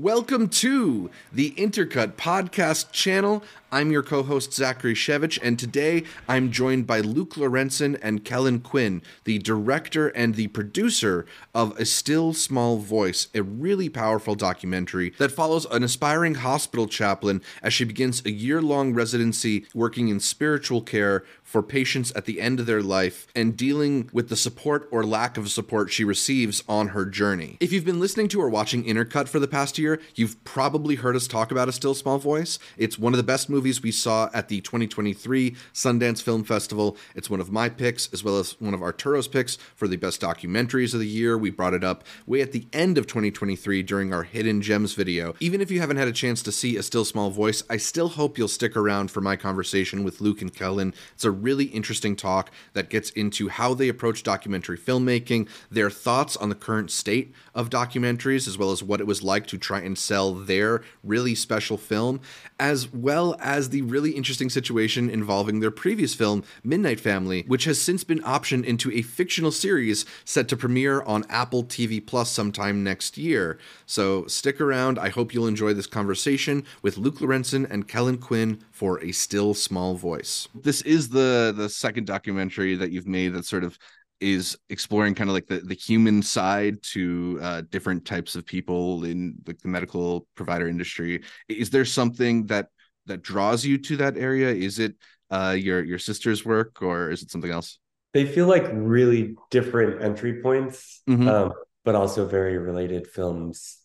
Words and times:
Welcome 0.00 0.48
to 0.48 1.10
the 1.30 1.50
Intercut 1.58 2.14
Podcast 2.14 2.90
channel. 2.90 3.42
I'm 3.72 3.92
your 3.92 4.02
co 4.02 4.24
host, 4.24 4.52
Zachary 4.52 4.94
Shevich, 4.94 5.38
and 5.40 5.56
today 5.56 6.02
I'm 6.28 6.50
joined 6.50 6.88
by 6.88 6.98
Luke 6.98 7.34
Lorentzen 7.34 7.96
and 8.02 8.24
Kellen 8.24 8.58
Quinn, 8.58 9.00
the 9.22 9.38
director 9.38 10.08
and 10.08 10.34
the 10.34 10.48
producer 10.48 11.24
of 11.54 11.78
A 11.78 11.84
Still 11.84 12.32
Small 12.32 12.78
Voice, 12.78 13.28
a 13.32 13.44
really 13.44 13.88
powerful 13.88 14.34
documentary 14.34 15.10
that 15.18 15.30
follows 15.30 15.66
an 15.66 15.84
aspiring 15.84 16.34
hospital 16.36 16.88
chaplain 16.88 17.42
as 17.62 17.72
she 17.72 17.84
begins 17.84 18.24
a 18.24 18.32
year 18.32 18.60
long 18.60 18.92
residency 18.92 19.66
working 19.72 20.08
in 20.08 20.18
spiritual 20.18 20.82
care 20.82 21.22
for 21.44 21.62
patients 21.62 22.12
at 22.16 22.24
the 22.24 22.40
end 22.40 22.58
of 22.58 22.66
their 22.66 22.82
life 22.82 23.28
and 23.36 23.56
dealing 23.56 24.10
with 24.12 24.28
the 24.28 24.36
support 24.36 24.88
or 24.90 25.04
lack 25.04 25.36
of 25.36 25.48
support 25.48 25.92
she 25.92 26.02
receives 26.02 26.64
on 26.68 26.88
her 26.88 27.04
journey. 27.04 27.56
If 27.60 27.72
you've 27.72 27.84
been 27.84 28.00
listening 28.00 28.26
to 28.28 28.40
or 28.40 28.48
watching 28.48 28.82
Intercut 28.82 29.28
for 29.28 29.38
the 29.38 29.48
past 29.48 29.78
year, 29.78 30.00
you've 30.16 30.42
probably 30.42 30.96
heard 30.96 31.14
us 31.14 31.28
talk 31.28 31.52
about 31.52 31.68
A 31.68 31.72
Still 31.72 31.94
Small 31.94 32.18
Voice. 32.18 32.58
It's 32.76 32.98
one 32.98 33.12
of 33.12 33.16
the 33.16 33.22
best 33.22 33.48
movies 33.48 33.59
movies 33.60 33.82
we 33.82 33.92
saw 33.92 34.30
at 34.32 34.48
the 34.48 34.58
2023 34.62 35.54
Sundance 35.74 36.22
Film 36.22 36.42
Festival. 36.42 36.96
It's 37.14 37.28
one 37.28 37.40
of 37.40 37.52
my 37.52 37.68
picks, 37.68 38.10
as 38.10 38.24
well 38.24 38.38
as 38.38 38.58
one 38.58 38.72
of 38.72 38.80
Arturo's 38.80 39.28
picks 39.28 39.56
for 39.76 39.86
the 39.86 39.98
best 39.98 40.18
documentaries 40.18 40.94
of 40.94 41.00
the 41.00 41.06
year. 41.06 41.36
We 41.36 41.50
brought 41.50 41.74
it 41.74 41.84
up 41.84 42.02
way 42.26 42.40
at 42.40 42.52
the 42.52 42.66
end 42.72 42.96
of 42.96 43.06
2023 43.06 43.82
during 43.82 44.14
our 44.14 44.22
Hidden 44.22 44.62
Gems 44.62 44.94
video. 44.94 45.34
Even 45.40 45.60
if 45.60 45.70
you 45.70 45.78
haven't 45.78 45.98
had 45.98 46.08
a 46.08 46.12
chance 46.12 46.42
to 46.44 46.50
see 46.50 46.78
A 46.78 46.82
Still 46.82 47.04
Small 47.04 47.28
Voice, 47.28 47.62
I 47.68 47.76
still 47.76 48.08
hope 48.08 48.38
you'll 48.38 48.48
stick 48.48 48.78
around 48.78 49.10
for 49.10 49.20
my 49.20 49.36
conversation 49.36 50.04
with 50.04 50.22
Luke 50.22 50.40
and 50.40 50.54
Kellen. 50.54 50.94
It's 51.12 51.26
a 51.26 51.30
really 51.30 51.66
interesting 51.66 52.16
talk 52.16 52.50
that 52.72 52.88
gets 52.88 53.10
into 53.10 53.50
how 53.50 53.74
they 53.74 53.90
approach 53.90 54.22
documentary 54.22 54.78
filmmaking, 54.78 55.50
their 55.70 55.90
thoughts 55.90 56.34
on 56.34 56.48
the 56.48 56.54
current 56.54 56.90
state 56.90 57.34
of 57.54 57.68
documentaries, 57.68 58.48
as 58.48 58.56
well 58.56 58.70
as 58.70 58.82
what 58.82 59.02
it 59.02 59.06
was 59.06 59.22
like 59.22 59.46
to 59.48 59.58
try 59.58 59.80
and 59.80 59.98
sell 59.98 60.32
their 60.32 60.80
really 61.04 61.34
special 61.34 61.76
film, 61.76 62.22
as 62.58 62.90
well 62.90 63.36
as 63.50 63.70
the 63.70 63.82
really 63.82 64.12
interesting 64.12 64.48
situation 64.48 65.10
involving 65.10 65.58
their 65.58 65.72
previous 65.72 66.14
film, 66.14 66.44
Midnight 66.62 67.00
Family, 67.00 67.42
which 67.48 67.64
has 67.64 67.82
since 67.82 68.04
been 68.04 68.20
optioned 68.20 68.64
into 68.64 68.92
a 68.92 69.02
fictional 69.02 69.50
series 69.50 70.04
set 70.24 70.46
to 70.46 70.56
premiere 70.56 71.02
on 71.02 71.24
Apple 71.28 71.64
TV 71.64 72.04
Plus 72.04 72.30
sometime 72.30 72.84
next 72.84 73.18
year. 73.18 73.58
So 73.86 74.24
stick 74.28 74.60
around. 74.60 75.00
I 75.00 75.08
hope 75.08 75.34
you'll 75.34 75.48
enjoy 75.48 75.74
this 75.74 75.88
conversation 75.88 76.64
with 76.82 76.96
Luke 76.96 77.18
Lorentzen 77.18 77.68
and 77.68 77.88
Kellen 77.88 78.18
Quinn 78.18 78.60
for 78.70 79.02
A 79.02 79.10
Still 79.10 79.52
Small 79.52 79.94
Voice. 79.96 80.46
This 80.54 80.82
is 80.82 81.08
the 81.08 81.52
the 81.56 81.68
second 81.68 82.06
documentary 82.06 82.76
that 82.76 82.92
you've 82.92 83.08
made 83.08 83.34
that 83.34 83.46
sort 83.46 83.64
of 83.64 83.76
is 84.20 84.56
exploring 84.68 85.16
kind 85.16 85.28
of 85.28 85.34
like 85.34 85.48
the, 85.48 85.58
the 85.60 85.74
human 85.74 86.22
side 86.22 86.80
to 86.82 87.40
uh, 87.42 87.62
different 87.70 88.04
types 88.04 88.36
of 88.36 88.46
people 88.46 89.02
in 89.02 89.34
like 89.44 89.58
the 89.58 89.66
medical 89.66 90.28
provider 90.36 90.68
industry. 90.68 91.22
Is 91.48 91.70
there 91.70 91.84
something 91.84 92.46
that 92.46 92.68
that 93.10 93.22
draws 93.22 93.64
you 93.64 93.78
to 93.78 93.96
that 93.98 94.16
area? 94.16 94.48
Is 94.48 94.78
it 94.78 94.94
uh, 95.30 95.56
your 95.58 95.84
your 95.84 95.98
sister's 95.98 96.44
work 96.44 96.82
or 96.82 97.10
is 97.10 97.22
it 97.22 97.30
something 97.30 97.50
else? 97.50 97.78
They 98.12 98.26
feel 98.26 98.46
like 98.46 98.64
really 98.72 99.36
different 99.50 100.02
entry 100.02 100.42
points, 100.42 101.02
mm-hmm. 101.08 101.28
um, 101.28 101.52
but 101.84 101.94
also 101.94 102.26
very 102.26 102.58
related 102.58 103.06
films. 103.06 103.78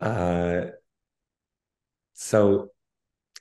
Uh, 0.00 0.72
so 2.14 2.70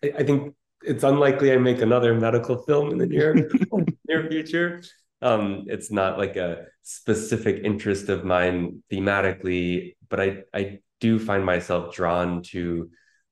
I, 0.04 0.12
I 0.20 0.24
think 0.24 0.54
it's 0.84 1.04
unlikely 1.04 1.52
I 1.52 1.58
make 1.58 1.82
another 1.82 2.14
medical 2.14 2.58
film 2.64 2.92
in 2.92 2.98
the 2.98 3.08
near 3.08 3.50
near 4.08 4.30
future 4.30 4.82
um 5.22 5.66
it's 5.68 5.92
not 5.92 6.18
like 6.18 6.36
a 6.36 6.66
specific 6.84 7.64
interest 7.64 8.10
of 8.10 8.24
mine 8.24 8.84
thematically 8.92 9.96
but 10.10 10.20
i 10.20 10.44
i 10.54 10.80
do 11.00 11.18
find 11.20 11.46
myself 11.46 11.94
drawn 11.94 12.42
to 12.44 12.90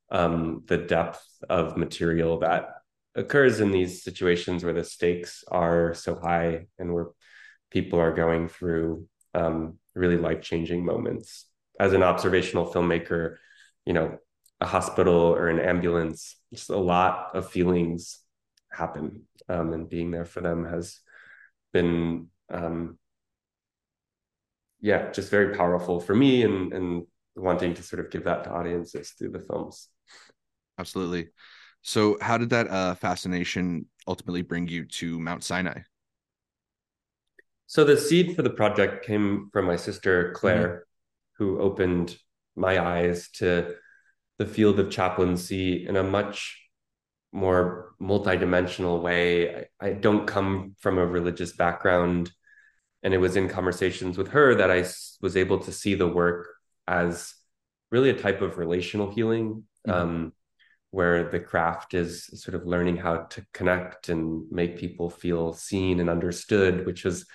um 0.10 0.64
the 0.68 0.78
depth 0.78 1.24
of 1.50 1.78
material 1.78 2.40
that 2.40 2.70
occurs 3.16 3.60
in 3.60 3.72
these 3.72 4.04
situations 4.04 4.64
where 4.64 4.74
the 4.74 4.84
stakes 4.84 5.44
are 5.48 5.94
so 5.94 6.16
high 6.16 6.68
and 6.78 6.94
where 6.94 7.08
people 7.72 8.00
are 8.00 8.14
going 8.14 8.48
through 8.48 9.08
um 9.34 9.78
really 9.96 10.18
life-changing 10.18 10.84
moments. 10.84 11.46
As 11.80 11.94
an 11.94 12.04
observational 12.04 12.72
filmmaker 12.72 13.38
you 13.86 13.94
know 13.94 14.18
a 14.62 14.66
hospital 14.66 15.14
or 15.14 15.48
an 15.48 15.60
ambulance 15.60 16.38
just 16.54 16.70
a 16.70 16.78
lot 16.78 17.30
of 17.34 17.50
feelings 17.50 18.20
happen 18.72 19.24
um, 19.48 19.74
and 19.74 19.90
being 19.90 20.12
there 20.12 20.26
for 20.26 20.42
them 20.42 20.66
has 20.66 21.00
been 21.72 22.28
um, 22.50 22.98
yeah 24.82 25.12
just 25.12 25.30
very 25.30 25.56
powerful 25.56 26.00
for 26.00 26.16
me 26.16 26.44
and 26.44 26.74
and 26.74 27.06
wanting 27.36 27.74
to 27.74 27.84
sort 27.84 28.04
of 28.04 28.12
give 28.12 28.24
that 28.24 28.46
to 28.46 28.52
audiences 28.52 29.12
through 29.12 29.30
the 29.30 29.40
films 29.40 29.90
absolutely 30.80 31.28
so 31.82 32.18
how 32.22 32.38
did 32.38 32.50
that 32.50 32.68
uh, 32.70 32.96
fascination 32.96 33.86
ultimately 34.08 34.42
bring 34.42 34.68
you 34.68 34.86
to 34.86 35.20
mount 35.20 35.44
sinai 35.44 35.80
so 37.68 37.84
the 37.84 37.98
seed 37.98 38.36
for 38.36 38.42
the 38.42 38.50
project 38.50 39.06
came 39.06 39.50
from 39.52 39.66
my 39.66 39.76
sister 39.76 40.32
claire 40.34 40.68
mm-hmm. 40.68 41.44
who 41.44 41.60
opened 41.60 42.18
my 42.56 42.80
eyes 42.80 43.30
to 43.30 43.76
the 44.38 44.46
field 44.46 44.80
of 44.80 44.90
chaplaincy 44.92 45.88
in 45.88 45.96
a 45.96 46.04
much 46.04 46.62
more 47.32 47.94
multidimensional 48.02 49.02
way. 49.02 49.68
I, 49.82 49.88
I, 49.88 49.94
don't 49.94 50.26
come 50.26 50.76
from 50.80 50.98
a 50.98 51.06
religious 51.06 51.52
background. 51.52 52.32
And 53.04 53.14
it 53.14 53.18
was 53.18 53.36
in 53.36 53.50
conversations 53.50 54.18
with 54.18 54.30
her 54.30 54.56
that 54.56 54.72
I 54.72 54.86
was 55.22 55.38
able 55.38 55.60
to 55.60 55.72
see 55.72 55.96
the 55.96 56.08
work 56.08 56.48
as 56.88 57.36
really 57.92 58.10
a 58.10 58.18
type 58.18 58.42
of 58.42 58.58
relational 58.58 59.12
healing, 59.12 59.64
mm-hmm. 59.88 59.92
um, 59.92 60.34
where 60.96 61.30
the 61.30 61.42
craft 61.42 61.94
is 61.94 62.30
sort 62.42 62.56
of 62.56 62.66
learning 62.66 62.96
how 62.96 63.18
to 63.18 63.46
connect 63.54 64.08
and 64.08 64.50
make 64.50 64.78
people 64.78 65.10
feel 65.10 65.52
seen 65.52 66.00
and 66.00 66.10
understood, 66.10 66.86
which 66.86 67.06
is 67.06 67.26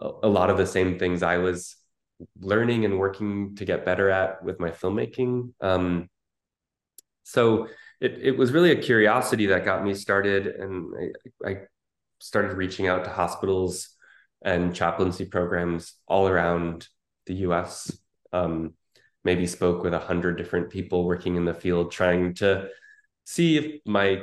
a, 0.00 0.26
lot 0.26 0.50
of 0.50 0.58
the 0.58 0.66
same 0.66 0.98
things 0.98 1.22
I 1.22 1.36
was 1.36 1.76
learning 2.40 2.84
and 2.84 2.98
working 2.98 3.54
to 3.54 3.64
get 3.64 3.84
better 3.84 4.10
at 4.10 4.42
with 4.42 4.58
my 4.58 4.70
filmmaking. 4.72 5.52
Um, 5.60 6.08
so 7.22 7.68
it, 8.00 8.18
it 8.20 8.36
was 8.36 8.50
really 8.50 8.72
a 8.72 8.82
curiosity 8.82 9.46
that 9.46 9.64
got 9.64 9.84
me 9.84 9.94
started 9.94 10.48
and 10.48 10.92
I, 11.44 11.50
I 11.50 11.56
started 12.18 12.56
reaching 12.56 12.88
out 12.88 13.04
to 13.04 13.10
hospitals 13.10 13.90
and 14.44 14.74
chaplaincy 14.74 15.26
programs 15.26 15.94
all 16.08 16.26
around 16.26 16.88
the 17.26 17.34
us 17.34 17.96
um, 18.32 18.74
maybe 19.22 19.46
spoke 19.46 19.84
with 19.84 19.94
a 19.94 20.00
hundred 20.00 20.36
different 20.36 20.68
people 20.68 21.04
working 21.04 21.36
in 21.36 21.44
the 21.44 21.54
field 21.54 21.92
trying 21.92 22.34
to 22.34 22.68
see 23.24 23.56
if 23.56 23.80
my 23.86 24.22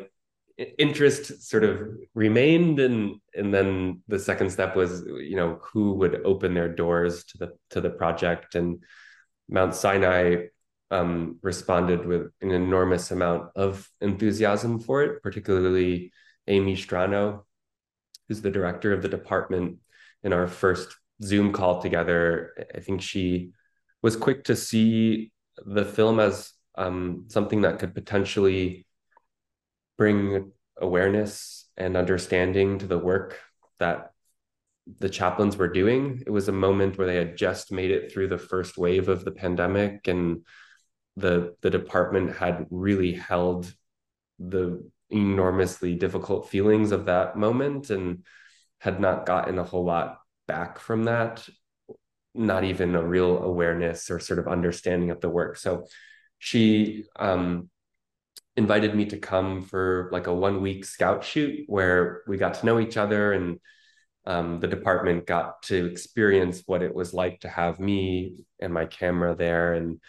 interest 0.78 1.48
sort 1.50 1.64
of 1.64 1.80
remained 2.14 2.80
and 2.80 3.16
and 3.34 3.54
then 3.54 4.02
the 4.08 4.20
second 4.20 4.50
step 4.52 4.76
was 4.76 5.04
you 5.06 5.36
know 5.36 5.60
who 5.74 5.94
would 5.94 6.22
open 6.24 6.54
their 6.54 6.70
doors 6.70 7.24
to 7.24 7.38
the 7.38 7.52
to 7.70 7.82
the 7.82 7.90
project 7.90 8.54
and 8.54 8.84
mount 9.50 9.74
sinai 9.74 10.36
um, 10.92 11.40
responded 11.42 12.06
with 12.06 12.32
an 12.42 12.52
enormous 12.52 13.12
amount 13.12 13.50
of 13.56 13.90
enthusiasm 14.02 14.78
for 14.80 15.02
it, 15.04 15.24
particularly 15.24 16.12
Amy 16.48 16.76
Strano, 16.76 17.44
who's 18.28 18.42
the 18.42 18.52
director 18.52 18.92
of 18.94 19.02
the 19.02 19.10
department. 19.10 19.78
In 20.24 20.34
our 20.34 20.48
first 20.48 20.96
Zoom 21.24 21.52
call 21.52 21.82
together, 21.82 22.54
I 22.76 22.80
think 22.82 23.02
she 23.02 23.54
was 24.04 24.16
quick 24.16 24.44
to 24.44 24.56
see 24.56 25.32
the 25.66 25.86
film 25.86 26.20
as 26.20 26.52
um, 26.76 27.26
something 27.30 27.62
that 27.62 27.80
could 27.80 27.96
potentially 27.96 28.86
bring 30.02 30.52
awareness 30.82 31.70
and 31.78 31.96
understanding 31.96 32.80
to 32.80 32.88
the 32.88 32.98
work 32.98 33.38
that 33.78 34.14
the 34.98 35.12
chaplains 35.12 35.58
were 35.58 35.68
doing. 35.68 36.24
It 36.26 36.32
was 36.32 36.48
a 36.48 36.64
moment 36.68 36.98
where 36.98 37.06
they 37.06 37.18
had 37.18 37.38
just 37.38 37.72
made 37.72 37.92
it 37.92 38.12
through 38.12 38.30
the 38.30 38.40
first 38.40 38.80
wave 38.80 39.10
of 39.10 39.24
the 39.24 39.30
pandemic 39.30 40.08
and 40.08 40.44
the 41.18 41.56
the 41.62 41.70
department 41.70 42.36
had 42.36 42.66
really 42.72 43.14
held 43.14 43.72
the 44.40 44.84
enormously 45.12 45.94
difficult 45.94 46.50
feelings 46.50 46.92
of 46.92 47.06
that 47.06 47.38
moment 47.38 47.92
and 47.92 48.26
had 48.80 49.00
not 49.00 49.28
gotten 49.28 49.60
a 49.60 49.64
whole 49.64 49.86
lot 49.86 50.18
back 50.48 50.80
from 50.80 51.04
that 51.04 51.48
not 52.34 52.64
even 52.64 52.96
a 52.96 53.06
real 53.06 53.44
awareness 53.44 54.10
or 54.10 54.20
sort 54.20 54.40
of 54.40 54.48
understanding 54.48 55.12
of 55.12 55.22
the 55.22 55.30
work 55.30 55.58
so 55.58 55.86
she 56.40 57.04
um, 57.18 57.70
invited 58.56 58.96
me 58.96 59.06
to 59.06 59.18
come 59.18 59.64
for 59.64 60.10
like 60.12 60.28
a 60.28 60.34
one 60.34 60.62
week 60.62 60.84
scout 60.86 61.24
shoot 61.24 61.64
where 61.68 62.22
we 62.28 62.38
got 62.38 62.56
to 62.56 62.66
know 62.66 62.80
each 62.80 62.98
other 62.98 63.34
and 63.34 63.60
um, 64.26 64.60
the 64.60 64.68
department 64.68 65.26
got 65.26 65.64
to 65.64 65.86
experience 65.86 66.62
what 66.66 66.84
it 66.84 66.94
was 66.94 67.14
like 67.14 67.40
to 67.42 67.50
have 67.50 67.80
me 67.80 68.36
and 68.60 68.74
my 68.74 68.86
camera 68.86 69.36
there 69.36 69.74
and 69.74 70.00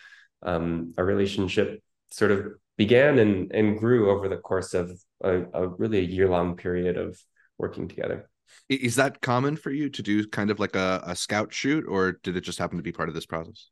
um, 0.42 0.92
a 0.98 1.04
relationship 1.04 1.82
sort 2.10 2.30
of 2.30 2.46
began 2.76 3.18
and, 3.18 3.52
and 3.52 3.78
grew 3.78 4.10
over 4.10 4.28
the 4.28 4.36
course 4.36 4.74
of 4.74 4.90
a, 5.22 5.42
a 5.54 5.68
really 5.68 5.98
a 5.98 6.02
year 6.02 6.28
long 6.28 6.56
period 6.56 6.96
of 6.96 7.18
working 7.58 7.88
together. 7.88 8.28
Is 8.68 8.96
that 8.96 9.22
common 9.22 9.56
for 9.56 9.70
you 9.70 9.88
to 9.88 10.02
do 10.02 10.26
kind 10.26 10.50
of 10.50 10.58
like 10.58 10.76
a, 10.76 11.02
a 11.06 11.16
scout 11.16 11.54
shoot, 11.54 11.86
or 11.88 12.12
did 12.22 12.36
it 12.36 12.42
just 12.42 12.58
happen 12.58 12.76
to 12.76 12.82
be 12.82 12.92
part 12.92 13.08
of 13.08 13.14
this 13.14 13.24
process? 13.24 13.70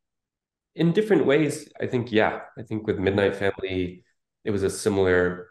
in 0.75 0.93
different 0.93 1.25
ways, 1.25 1.67
I 1.79 1.87
think, 1.87 2.11
yeah. 2.11 2.41
I 2.57 2.63
think 2.63 2.87
with 2.87 2.97
Midnight 2.97 3.35
Family, 3.35 4.03
it 4.43 4.51
was 4.51 4.63
a 4.63 4.69
similar, 4.69 5.47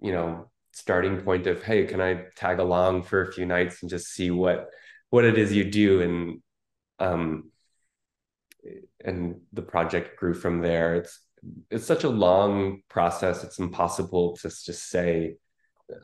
you 0.00 0.12
know, 0.12 0.50
starting 0.72 1.20
point 1.22 1.46
of, 1.46 1.62
hey, 1.62 1.84
can 1.86 2.00
I 2.00 2.24
tag 2.36 2.58
along 2.58 3.02
for 3.02 3.22
a 3.22 3.32
few 3.32 3.46
nights 3.46 3.82
and 3.82 3.90
just 3.90 4.08
see 4.08 4.30
what 4.30 4.68
what 5.10 5.24
it 5.24 5.38
is 5.38 5.52
you 5.52 5.64
do? 5.64 6.02
And 6.02 6.42
um 6.98 7.50
and 9.04 9.40
the 9.52 9.62
project 9.62 10.18
grew 10.18 10.34
from 10.34 10.60
there. 10.60 10.96
It's 10.96 11.20
it's 11.70 11.86
such 11.86 12.04
a 12.04 12.08
long 12.08 12.82
process. 12.88 13.44
It's 13.44 13.58
impossible 13.58 14.36
to 14.38 14.48
just 14.48 14.88
say, 14.88 15.36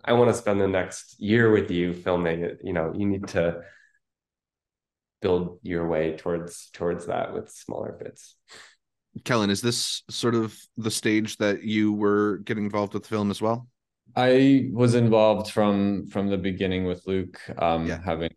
I 0.04 0.12
want 0.12 0.30
to 0.30 0.34
spend 0.34 0.60
the 0.60 0.68
next 0.68 1.20
year 1.20 1.50
with 1.50 1.70
you 1.70 1.92
filming 1.92 2.44
it. 2.44 2.60
You 2.62 2.72
know, 2.72 2.92
you 2.96 3.06
need 3.06 3.28
to 3.28 3.62
build 5.20 5.58
your 5.62 5.88
way 5.88 6.16
towards 6.16 6.70
towards 6.72 7.06
that 7.06 7.34
with 7.34 7.50
smaller 7.50 7.92
bits. 7.92 8.36
Kellen, 9.22 9.50
is 9.50 9.60
this 9.60 10.02
sort 10.10 10.34
of 10.34 10.56
the 10.76 10.90
stage 10.90 11.36
that 11.36 11.62
you 11.62 11.92
were 11.92 12.38
getting 12.38 12.64
involved 12.64 12.94
with 12.94 13.04
the 13.04 13.08
film 13.08 13.30
as 13.30 13.40
well? 13.40 13.68
I 14.16 14.68
was 14.72 14.94
involved 14.94 15.50
from 15.50 16.06
from 16.06 16.28
the 16.28 16.38
beginning 16.38 16.84
with 16.84 17.06
Luke, 17.06 17.40
um, 17.58 17.86
yeah. 17.86 18.00
having 18.04 18.30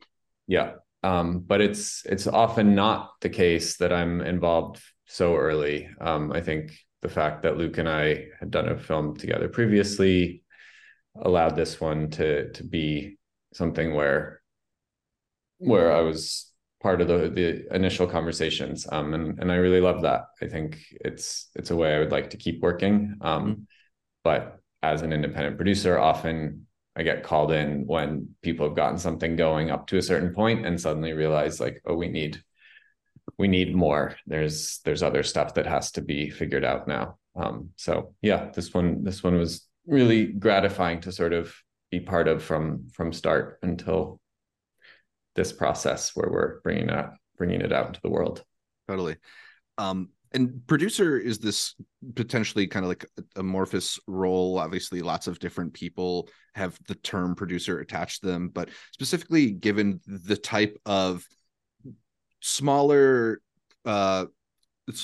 yeah. 0.48 0.74
Um, 1.04 1.40
but 1.40 1.62
it's 1.62 2.06
it's 2.06 2.28
often 2.28 2.76
not 2.76 3.12
the 3.22 3.30
case 3.30 3.78
that 3.78 3.94
I'm 3.94 4.22
involved 4.22 4.82
so 5.06 5.36
early. 5.36 5.90
Um, 6.00 6.32
I 6.32 6.42
think 6.42 6.78
the 7.02 7.10
fact 7.10 7.44
that 7.44 7.58
Luke 7.58 7.78
and 7.78 7.90
I 7.90 8.28
had 8.40 8.52
done 8.52 8.70
a 8.70 8.78
film 8.78 9.16
together 9.16 9.48
previously 9.48 10.44
allowed 11.20 11.56
this 11.56 11.80
one 11.80 12.10
to 12.12 12.52
to 12.52 12.64
be 12.64 13.18
something 13.54 13.94
where 13.94 14.42
where 15.60 15.92
I 15.92 16.02
was 16.02 16.47
part 16.88 17.02
of 17.02 17.10
the 17.10 17.30
the 17.40 17.76
initial 17.76 18.08
conversations 18.08 18.88
um 18.96 19.14
and 19.14 19.40
and 19.40 19.52
I 19.52 19.56
really 19.56 19.82
love 19.82 20.00
that. 20.04 20.22
I 20.42 20.48
think 20.54 20.68
it's 21.10 21.50
it's 21.54 21.72
a 21.72 21.76
way 21.76 21.94
I 21.94 22.00
would 22.00 22.14
like 22.18 22.30
to 22.30 22.38
keep 22.38 22.62
working 22.62 22.96
um 23.20 23.44
mm-hmm. 23.44 23.62
but 24.24 24.42
as 24.82 25.02
an 25.02 25.12
independent 25.12 25.58
producer 25.58 26.00
often 26.00 26.66
I 26.96 27.04
get 27.04 27.28
called 27.30 27.52
in 27.52 27.86
when 27.94 28.08
people 28.42 28.66
have 28.68 28.78
gotten 28.82 28.98
something 28.98 29.36
going 29.36 29.70
up 29.70 29.84
to 29.88 29.98
a 29.98 30.08
certain 30.12 30.34
point 30.34 30.66
and 30.66 30.80
suddenly 30.80 31.12
realize 31.12 31.60
like 31.60 31.82
oh 31.86 31.98
we 32.04 32.08
need 32.08 32.34
we 33.38 33.50
need 33.50 33.76
more. 33.86 34.06
There's 34.26 34.80
there's 34.86 35.04
other 35.04 35.24
stuff 35.24 35.50
that 35.56 35.68
has 35.76 35.92
to 35.96 36.02
be 36.02 36.30
figured 36.30 36.64
out 36.72 36.88
now. 36.88 37.06
Um 37.42 37.56
so 37.76 38.16
yeah 38.22 38.42
this 38.56 38.74
one 38.74 39.04
this 39.04 39.22
one 39.28 39.38
was 39.44 39.68
really 39.86 40.22
gratifying 40.46 41.02
to 41.02 41.12
sort 41.12 41.34
of 41.34 41.54
be 41.92 42.00
part 42.00 42.28
of 42.30 42.38
from 42.50 42.64
from 42.96 43.12
start 43.12 43.60
until 43.62 44.22
this 45.38 45.54
process 45.54 46.14
where 46.16 46.30
we're 46.30 46.60
bringing 46.62 46.90
it 46.90 47.06
bringing 47.38 47.62
it 47.62 47.72
out 47.72 47.88
into 47.88 48.02
the 48.02 48.10
world. 48.10 48.44
Totally. 48.90 49.16
Um 49.78 50.10
and 50.34 50.68
producer 50.68 51.18
is 51.18 51.40
this 51.40 51.76
potentially 52.16 52.68
kind 52.68 52.84
of 52.84 52.90
like 52.90 53.06
amorphous 53.38 53.98
role. 54.08 54.60
Obviously 54.60 55.02
lots 55.02 55.28
of 55.28 55.40
different 55.40 55.74
people 55.74 56.28
have 56.56 56.78
the 56.88 56.96
term 56.96 57.36
producer 57.36 57.80
attached 57.80 58.22
to 58.22 58.28
them 58.28 58.50
but 58.50 58.70
specifically 58.92 59.52
given 59.52 60.02
the 60.06 60.36
type 60.36 60.78
of 60.86 61.26
smaller 62.42 63.42
uh 63.86 64.26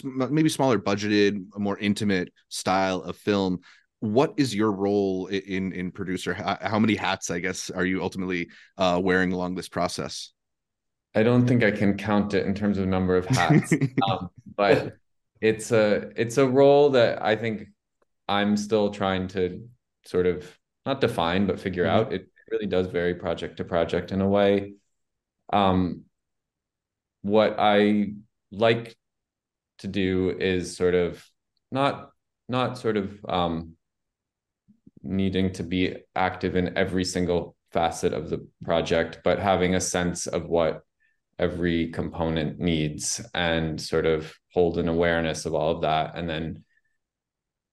maybe 0.04 0.50
smaller 0.50 0.80
budgeted 0.80 1.46
more 1.58 1.78
intimate 1.78 2.32
style 2.50 3.02
of 3.02 3.18
film 3.18 3.60
what 4.04 4.34
is 4.36 4.54
your 4.54 4.74
role 4.74 5.28
in 5.28 5.72
in 5.72 5.90
producer? 5.90 6.34
How, 6.34 6.58
how 6.60 6.78
many 6.78 6.94
hats 6.94 7.32
i 7.32 7.40
guess 7.40 7.70
are 7.70 7.86
you 7.86 8.04
ultimately 8.04 8.50
uh, 8.78 9.00
wearing 9.02 9.32
along 9.32 9.56
this 9.56 9.70
process? 9.70 10.34
I 11.16 11.24
don't 11.24 11.48
think 11.48 11.64
i 11.64 11.72
can 11.72 11.96
count 11.96 12.34
it 12.34 12.46
in 12.46 12.54
terms 12.54 12.78
of 12.78 12.86
number 12.86 13.16
of 13.16 13.26
hats 13.26 13.72
um, 14.10 14.30
but 14.58 14.98
it's 15.40 15.72
a 15.72 16.12
it's 16.18 16.38
a 16.38 16.46
role 16.46 16.90
that 16.90 17.22
i 17.24 17.36
think 17.38 17.68
i'm 18.28 18.58
still 18.58 18.90
trying 18.90 19.30
to 19.30 19.66
sort 20.06 20.26
of 20.26 20.60
not 20.86 21.00
define 21.00 21.48
but 21.48 21.60
figure 21.60 21.86
mm-hmm. 21.86 22.08
out. 22.08 22.12
It 22.12 22.28
really 22.52 22.66
does 22.66 22.88
vary 22.88 23.16
project 23.16 23.58
to 23.58 23.64
project 23.64 24.12
in 24.12 24.20
a 24.20 24.28
way. 24.28 24.74
Um 25.54 26.04
what 27.22 27.56
i 27.58 28.12
like 28.52 28.98
to 29.78 29.88
do 29.88 30.36
is 30.38 30.76
sort 30.76 30.94
of 30.94 31.26
not 31.72 32.12
not 32.50 32.78
sort 32.78 32.98
of 32.98 33.24
um 33.30 33.78
needing 35.04 35.52
to 35.54 35.64
be 35.64 35.96
active 36.16 36.56
in 36.56 36.78
every 36.78 37.06
single 37.06 37.56
facet 37.72 38.14
of 38.14 38.30
the 38.30 38.48
project, 38.64 39.20
but 39.24 39.40
having 39.40 39.76
a 39.76 39.82
sense 39.82 40.28
of 40.28 40.48
what 40.48 40.84
every 41.40 41.90
component 41.90 42.60
needs 42.60 43.22
and 43.34 43.82
sort 43.82 44.06
of 44.06 44.34
hold 44.54 44.78
an 44.78 44.88
awareness 44.88 45.46
of 45.46 45.54
all 45.54 45.72
of 45.72 45.82
that. 45.82 46.16
And 46.16 46.30
then 46.30 46.64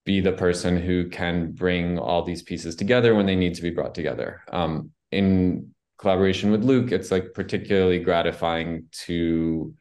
be 0.04 0.20
the 0.20 0.32
person 0.32 0.76
who 0.76 1.08
can 1.08 1.52
bring 1.52 1.98
all 1.98 2.24
these 2.24 2.42
pieces 2.42 2.74
together 2.74 3.14
when 3.14 3.26
they 3.26 3.36
need 3.36 3.54
to 3.54 3.62
be 3.62 3.70
brought 3.70 3.94
together. 3.94 4.42
Um, 4.50 4.90
in 5.12 5.74
collaboration 5.98 6.50
with 6.50 6.64
Luke, 6.64 6.90
it's 6.90 7.10
like 7.10 7.34
particularly 7.34 7.98
gratifying 7.98 8.86
to 9.04 9.74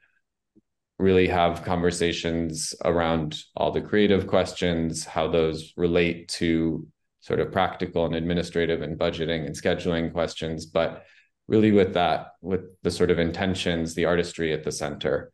really 0.98 1.28
have 1.28 1.64
conversations 1.64 2.76
around 2.84 3.42
all 3.56 3.72
the 3.72 3.82
creative 3.82 4.28
questions, 4.28 5.06
how 5.06 5.30
those 5.30 5.74
relate 5.78 6.28
to 6.28 6.86
sort 7.20 7.40
of 7.40 7.52
practical 7.52 8.06
and 8.06 8.16
administrative 8.16 8.82
and 8.82 8.98
budgeting 8.98 9.46
and 9.46 9.56
scheduling 9.56 10.12
questions, 10.12 10.66
but 10.66 11.06
really 11.48 11.72
with 11.72 11.94
that, 11.96 12.34
with 12.42 12.62
the 12.84 12.92
sort 12.92 13.12
of 13.12 13.20
intentions, 13.20 13.96
the 13.96 14.06
artistry 14.06 14.54
at 14.54 14.64
the 14.64 14.72
center. 14.72 15.32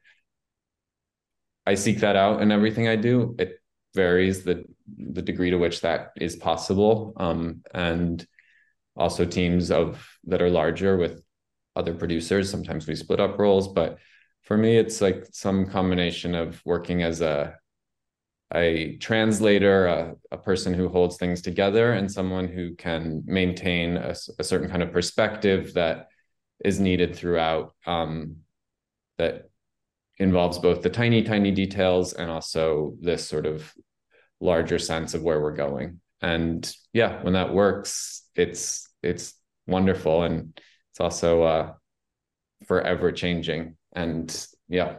I 1.65 1.75
seek 1.75 1.99
that 1.99 2.15
out 2.15 2.41
in 2.41 2.51
everything 2.51 2.87
I 2.87 2.95
do. 2.95 3.35
It 3.37 3.59
varies 3.93 4.43
the 4.43 4.65
the 4.97 5.21
degree 5.21 5.49
to 5.49 5.57
which 5.57 5.81
that 5.81 6.11
is 6.15 6.35
possible, 6.35 7.13
um, 7.17 7.63
and 7.73 8.25
also 8.95 9.25
teams 9.25 9.71
of 9.71 10.07
that 10.25 10.41
are 10.41 10.49
larger 10.49 10.95
with 10.95 11.23
other 11.75 11.93
producers. 11.93 12.49
Sometimes 12.49 12.87
we 12.87 12.95
split 12.95 13.19
up 13.19 13.37
roles, 13.39 13.67
but 13.67 13.97
for 14.43 14.57
me, 14.57 14.77
it's 14.77 15.01
like 15.01 15.25
some 15.31 15.65
combination 15.65 16.35
of 16.35 16.61
working 16.65 17.01
as 17.01 17.21
a 17.21 17.57
a 18.53 18.97
translator, 18.97 19.87
a, 19.87 20.15
a, 20.31 20.37
person 20.37 20.73
who 20.73 20.87
holds 20.87 21.17
things 21.17 21.41
together, 21.41 21.93
and 21.93 22.11
someone 22.11 22.47
who 22.47 22.75
can 22.75 23.23
maintain 23.25 23.97
a, 23.97 24.15
a 24.37 24.43
certain 24.43 24.69
kind 24.69 24.83
of 24.83 24.91
perspective 24.91 25.73
that 25.73 26.09
is 26.63 26.79
needed 26.79 27.15
throughout, 27.15 27.73
um, 27.85 28.37
that 29.17 29.49
involves 30.17 30.59
both 30.59 30.81
the 30.81 30.89
tiny, 30.89 31.23
tiny 31.23 31.51
details 31.51 32.13
and 32.13 32.29
also 32.29 32.95
this 33.01 33.27
sort 33.27 33.45
of 33.45 33.73
larger 34.39 34.79
sense 34.79 35.13
of 35.13 35.23
where 35.23 35.41
we're 35.41 35.55
going. 35.55 35.99
And 36.21 36.71
yeah, 36.93 37.23
when 37.23 37.33
that 37.33 37.53
works, 37.53 38.27
it's 38.35 38.89
it's 39.03 39.33
wonderful, 39.67 40.23
and 40.23 40.59
it's 40.91 40.99
also 40.99 41.43
uh, 41.43 41.73
forever 42.65 43.11
changing. 43.11 43.77
And 43.93 44.47
yeah, 44.67 44.97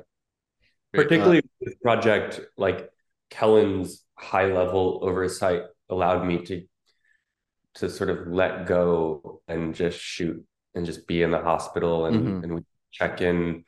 particularly 0.92 1.38
uh, 1.38 1.42
this 1.60 1.74
project, 1.82 2.40
like 2.56 2.90
Kellen's 3.30 4.04
high 4.14 4.46
level 4.46 5.00
oversight 5.02 5.62
allowed 5.88 6.26
me 6.26 6.44
to 6.44 6.62
to 7.74 7.90
sort 7.90 8.08
of 8.08 8.26
let 8.26 8.66
go 8.66 9.42
and 9.48 9.74
just 9.74 9.98
shoot 9.98 10.42
and 10.74 10.86
just 10.86 11.06
be 11.06 11.22
in 11.22 11.30
the 11.30 11.40
hospital 11.40 12.06
and 12.06 12.16
mm-hmm. 12.16 12.44
and 12.44 12.54
we 12.54 12.60
check 12.90 13.20
in 13.20 13.64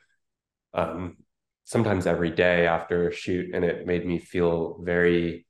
um, 0.73 1.17
sometimes 1.63 2.07
every 2.07 2.31
day 2.31 2.65
after 2.65 3.09
a 3.09 3.13
shoot 3.13 3.53
and 3.53 3.63
it 3.63 3.85
made 3.85 4.05
me 4.05 4.17
feel 4.17 4.79
very 4.81 5.45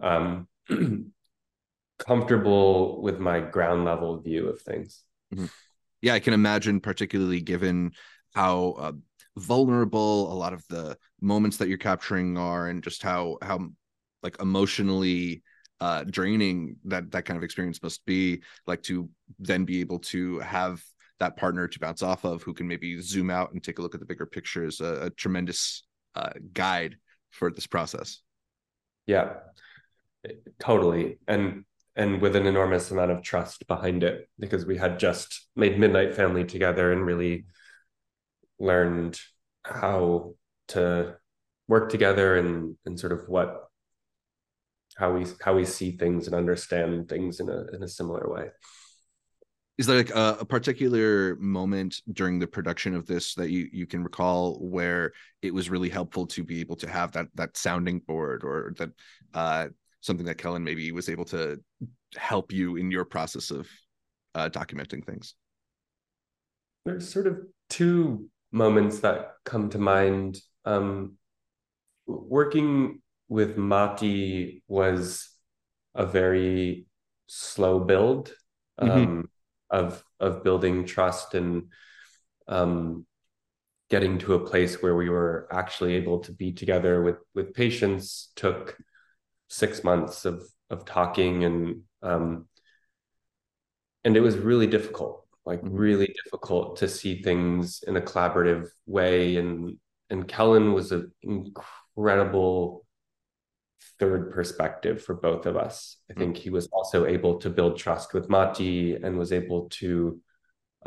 um, 0.00 0.48
comfortable 1.98 3.02
with 3.02 3.18
my 3.18 3.40
ground 3.40 3.84
level 3.84 4.20
view 4.20 4.48
of 4.48 4.60
things 4.62 5.02
mm-hmm. 5.34 5.46
yeah 6.00 6.14
i 6.14 6.20
can 6.20 6.32
imagine 6.32 6.80
particularly 6.80 7.42
given 7.42 7.92
how 8.34 8.74
uh, 8.78 8.92
vulnerable. 9.40 10.32
A 10.32 10.34
lot 10.34 10.52
of 10.52 10.64
the 10.68 10.96
moments 11.20 11.56
that 11.58 11.68
you're 11.68 11.78
capturing 11.78 12.36
are 12.36 12.68
and 12.68 12.82
just 12.82 13.02
how 13.02 13.38
how 13.42 13.68
like 14.22 14.40
emotionally 14.40 15.42
uh 15.80 16.04
draining 16.04 16.76
that 16.84 17.10
that 17.10 17.24
kind 17.24 17.36
of 17.36 17.42
experience 17.42 17.82
must 17.82 18.04
be 18.04 18.42
like 18.66 18.82
to 18.82 19.08
then 19.38 19.64
be 19.64 19.80
able 19.80 19.98
to 19.98 20.38
have 20.40 20.82
that 21.18 21.36
partner 21.36 21.68
to 21.68 21.78
bounce 21.78 22.02
off 22.02 22.24
of 22.24 22.42
who 22.42 22.54
can 22.54 22.66
maybe 22.66 23.00
zoom 23.00 23.30
out 23.30 23.52
and 23.52 23.62
take 23.62 23.78
a 23.78 23.82
look 23.82 23.94
at 23.94 24.00
the 24.00 24.06
bigger 24.06 24.26
picture 24.26 24.64
is 24.64 24.80
a, 24.80 25.06
a 25.06 25.10
tremendous 25.10 25.84
uh, 26.14 26.30
guide 26.52 26.96
for 27.30 27.50
this 27.50 27.66
process. 27.66 28.22
Yeah. 29.06 29.34
Totally. 30.58 31.18
And 31.28 31.64
and 31.96 32.20
with 32.20 32.36
an 32.36 32.46
enormous 32.46 32.90
amount 32.90 33.10
of 33.10 33.22
trust 33.22 33.66
behind 33.66 34.02
it 34.02 34.28
because 34.38 34.64
we 34.64 34.78
had 34.78 34.98
just 34.98 35.48
made 35.56 35.78
midnight 35.78 36.14
family 36.14 36.44
together 36.44 36.92
and 36.92 37.04
really 37.04 37.46
learned 38.60 39.18
how 39.64 40.34
to 40.68 41.16
work 41.66 41.90
together 41.90 42.36
and 42.36 42.76
and 42.86 42.98
sort 42.98 43.12
of 43.12 43.28
what 43.28 43.64
how 44.96 45.12
we 45.12 45.26
how 45.40 45.54
we 45.54 45.64
see 45.64 45.92
things 45.92 46.26
and 46.26 46.36
understand 46.36 47.08
things 47.08 47.40
in 47.40 47.48
a 47.48 47.64
in 47.74 47.82
a 47.82 47.88
similar 47.88 48.28
way 48.32 48.48
is 49.78 49.86
there 49.86 49.96
like 49.96 50.10
a, 50.10 50.36
a, 50.40 50.44
particular 50.44 51.36
moment 51.36 52.02
during 52.12 52.38
the 52.38 52.46
production 52.46 52.94
of 52.94 53.06
this 53.06 53.34
that 53.34 53.50
you 53.50 53.66
you 53.72 53.86
can 53.86 54.04
recall 54.04 54.58
where 54.60 55.12
it 55.40 55.54
was 55.54 55.70
really 55.70 55.88
helpful 55.88 56.26
to 56.26 56.44
be 56.44 56.60
able 56.60 56.76
to 56.76 56.88
have 56.88 57.12
that 57.12 57.28
that 57.34 57.56
sounding 57.56 58.00
board 58.00 58.44
or 58.44 58.74
that 58.76 58.90
uh, 59.32 59.68
something 60.02 60.26
that 60.26 60.38
Kellen 60.38 60.64
maybe 60.64 60.92
was 60.92 61.08
able 61.08 61.24
to 61.26 61.58
help 62.14 62.52
you 62.52 62.76
in 62.76 62.90
your 62.90 63.04
process 63.04 63.50
of 63.50 63.68
uh, 64.34 64.48
documenting 64.48 65.04
things? 65.04 65.34
There's 66.84 67.10
sort 67.10 67.26
of 67.26 67.40
two 67.68 68.28
moments 68.52 69.00
that 69.00 69.32
come 69.44 69.70
to 69.70 69.78
mind. 69.78 70.38
Um, 70.64 71.16
working 72.06 73.00
with 73.28 73.56
Mati 73.56 74.62
was 74.68 75.28
a 75.94 76.06
very 76.06 76.86
slow 77.26 77.80
build. 77.80 78.34
Mm-hmm. 78.80 78.90
Um, 78.90 79.06
mm-hmm 79.06 79.20
of 79.70 80.02
of 80.18 80.42
building 80.42 80.84
trust 80.84 81.34
and 81.34 81.70
um, 82.48 83.06
getting 83.88 84.18
to 84.18 84.34
a 84.34 84.46
place 84.46 84.82
where 84.82 84.96
we 84.96 85.08
were 85.08 85.48
actually 85.50 85.94
able 85.94 86.18
to 86.20 86.32
be 86.32 86.52
together 86.52 87.02
with 87.02 87.16
with 87.34 87.54
patients 87.54 88.32
took 88.36 88.76
six 89.48 89.84
months 89.84 90.24
of 90.24 90.42
of 90.68 90.84
talking 90.84 91.44
and 91.44 91.82
um, 92.02 92.46
and 94.04 94.16
it 94.16 94.20
was 94.20 94.36
really 94.36 94.66
difficult 94.66 95.19
like 95.46 95.60
mm-hmm. 95.60 95.76
really 95.76 96.14
difficult 96.24 96.76
to 96.76 96.88
see 96.88 97.22
things 97.22 97.82
in 97.86 97.96
a 97.96 98.00
collaborative 98.00 98.68
way 98.86 99.36
and 99.36 99.76
and 100.10 100.26
kellen 100.26 100.72
was 100.72 100.92
an 100.92 101.12
incredible 101.22 102.84
third 104.00 104.32
perspective 104.32 105.02
for 105.02 105.14
both 105.14 105.46
of 105.46 105.56
us. 105.56 105.98
I 106.10 106.14
think 106.14 106.36
he 106.36 106.50
was 106.50 106.66
also 106.72 107.06
able 107.06 107.38
to 107.40 107.50
build 107.50 107.78
trust 107.78 108.14
with 108.14 108.30
Mati 108.30 108.94
and 108.94 109.18
was 109.18 109.32
able 109.32 109.68
to 109.80 110.20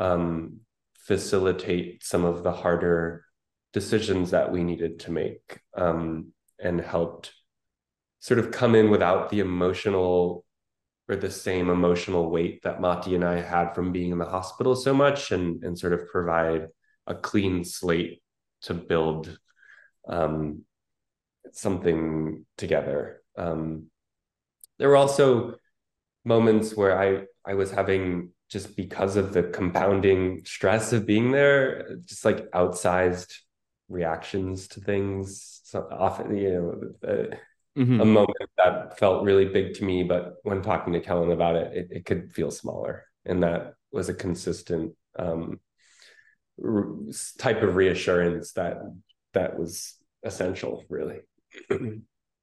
um, 0.00 0.60
facilitate 0.98 2.04
some 2.04 2.24
of 2.24 2.42
the 2.42 2.52
harder 2.52 3.24
decisions 3.72 4.30
that 4.30 4.50
we 4.50 4.64
needed 4.64 5.00
to 5.00 5.12
make 5.12 5.60
um, 5.76 6.32
and 6.58 6.80
helped 6.80 7.32
sort 8.18 8.40
of 8.40 8.50
come 8.50 8.74
in 8.74 8.90
without 8.90 9.30
the 9.30 9.40
emotional 9.40 10.44
or 11.08 11.16
the 11.16 11.30
same 11.30 11.68
emotional 11.68 12.30
weight 12.30 12.62
that 12.62 12.80
Mati 12.80 13.14
and 13.14 13.24
I 13.24 13.40
had 13.40 13.74
from 13.74 13.92
being 13.92 14.12
in 14.12 14.18
the 14.18 14.24
hospital 14.24 14.74
so 14.74 14.94
much 14.94 15.32
and, 15.32 15.62
and 15.62 15.78
sort 15.78 15.92
of 15.92 16.08
provide 16.08 16.68
a 17.06 17.14
clean 17.14 17.64
slate 17.64 18.22
to 18.62 18.74
build 18.74 19.38
um, 20.08 20.64
something 21.52 22.46
together. 22.56 23.22
Um, 23.36 23.90
there 24.78 24.88
were 24.88 24.96
also 24.96 25.56
moments 26.24 26.74
where 26.74 26.98
I 26.98 27.26
I 27.46 27.54
was 27.54 27.70
having 27.70 28.30
just 28.48 28.76
because 28.76 29.16
of 29.16 29.32
the 29.32 29.42
compounding 29.42 30.44
stress 30.44 30.92
of 30.92 31.06
being 31.06 31.32
there, 31.32 31.96
just 32.04 32.24
like 32.24 32.50
outsized 32.52 33.34
reactions 33.88 34.68
to 34.68 34.80
things. 34.80 35.60
So 35.64 35.86
often, 35.90 36.36
you 36.36 36.92
know, 37.02 37.08
uh, 37.08 37.36
mm-hmm. 37.76 38.00
a 38.00 38.04
moment 38.04 38.36
that 38.56 38.98
felt 38.98 39.24
really 39.24 39.46
big 39.46 39.74
to 39.74 39.84
me, 39.84 40.02
but 40.02 40.36
when 40.42 40.62
talking 40.62 40.92
to 40.92 41.00
Kellen 41.00 41.32
about 41.32 41.56
it, 41.56 41.76
it, 41.76 41.88
it 41.90 42.04
could 42.04 42.32
feel 42.32 42.50
smaller, 42.50 43.04
and 43.24 43.42
that 43.42 43.74
was 43.92 44.08
a 44.08 44.14
consistent 44.14 44.92
um, 45.18 45.60
type 47.38 47.62
of 47.62 47.76
reassurance 47.76 48.52
that 48.52 48.78
that 49.32 49.58
was 49.58 49.94
essential, 50.22 50.84
really. 50.88 51.20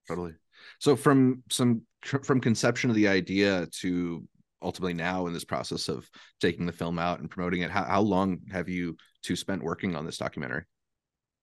totally. 0.08 0.34
So 0.80 0.96
from 0.96 1.44
some 1.50 1.84
from 2.24 2.42
conception 2.42 2.90
of 2.90 2.96
the 2.96 3.08
idea 3.08 3.68
to 3.80 4.28
ultimately 4.62 4.94
now 4.94 5.28
in 5.28 5.34
this 5.34 5.46
process 5.46 5.88
of 5.88 6.10
taking 6.40 6.66
the 6.66 6.72
film 6.72 7.00
out 7.00 7.20
and 7.20 7.30
promoting 7.30 7.62
it, 7.62 7.72
how, 7.72 7.84
how 7.84 8.02
long 8.02 8.40
have 8.52 8.70
you 8.70 8.96
two 9.24 9.36
spent 9.36 9.64
working 9.64 9.96
on 9.96 10.06
this 10.06 10.18
documentary? 10.18 10.64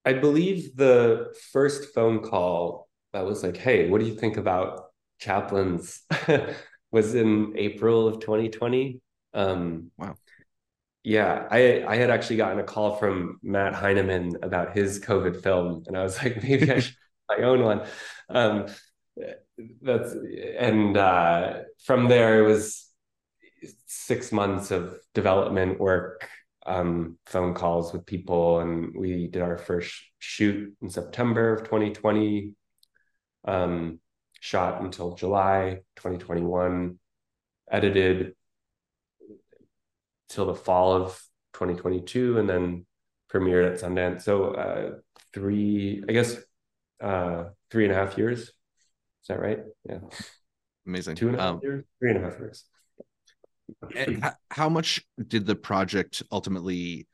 I 0.05 0.13
believe 0.13 0.75
the 0.75 1.33
first 1.51 1.93
phone 1.93 2.21
call 2.21 2.88
that 3.13 3.25
was 3.25 3.43
like, 3.43 3.57
"Hey, 3.57 3.89
what 3.89 4.01
do 4.01 4.07
you 4.07 4.15
think 4.15 4.37
about 4.37 4.91
chaplains?" 5.19 6.01
was 6.91 7.15
in 7.15 7.53
April 7.57 8.07
of 8.07 8.19
2020. 8.19 9.01
Um, 9.33 9.91
wow. 9.97 10.15
Yeah, 11.03 11.47
I 11.49 11.83
I 11.87 11.95
had 11.95 12.09
actually 12.09 12.37
gotten 12.37 12.59
a 12.59 12.63
call 12.63 12.97
from 12.97 13.39
Matt 13.41 13.73
Heineman 13.73 14.37
about 14.43 14.75
his 14.75 14.99
COVID 14.99 15.41
film, 15.41 15.83
and 15.87 15.97
I 15.97 16.03
was 16.03 16.21
like, 16.21 16.43
maybe 16.43 16.71
I 16.71 16.79
should 16.79 16.95
my 17.29 17.43
own 17.43 17.63
one. 17.63 17.85
Um, 18.29 18.67
that's 19.81 20.15
and 20.57 20.97
uh, 20.97 21.59
from 21.83 22.07
there 22.07 22.43
it 22.43 22.47
was 22.47 22.87
six 23.87 24.31
months 24.31 24.71
of 24.71 24.97
development 25.13 25.79
work, 25.79 26.27
um, 26.65 27.17
phone 27.25 27.53
calls 27.53 27.93
with 27.93 28.05
people, 28.05 28.59
and 28.59 28.93
we 28.97 29.27
did 29.27 29.41
our 29.41 29.57
first 29.57 29.93
shoot 30.19 30.73
in 30.81 30.89
September 30.89 31.53
of 31.53 31.63
2020. 31.63 32.53
Um, 33.45 33.99
shot 34.39 34.81
until 34.81 35.15
July 35.15 35.81
2021, 35.97 36.99
edited 37.69 38.35
till 40.29 40.45
the 40.45 40.55
fall 40.55 40.93
of 40.93 41.21
2022, 41.53 42.39
and 42.39 42.49
then 42.49 42.85
premiered 43.31 43.73
at 43.73 43.81
Sundance. 43.81 44.23
So 44.23 44.53
uh, 44.53 44.91
three, 45.33 46.03
I 46.07 46.11
guess, 46.11 46.37
uh, 47.01 47.45
three 47.71 47.85
and 47.85 47.93
a 47.93 47.95
half 47.95 48.17
years. 48.17 48.41
Is 48.41 49.27
that 49.27 49.39
right? 49.39 49.59
Yeah. 49.87 49.99
Amazing. 50.87 51.15
Two 51.15 51.29
and 51.29 51.37
a 51.37 51.41
half 51.41 51.49
um, 51.55 51.59
years, 51.61 51.85
three 51.99 52.11
and 52.11 52.19
a 52.19 52.29
half 52.29 52.39
years. 52.39 52.65
And 53.95 54.23
how 54.49 54.69
much 54.69 55.05
did 55.27 55.45
the 55.45 55.55
project 55.55 56.23
ultimately 56.31 57.07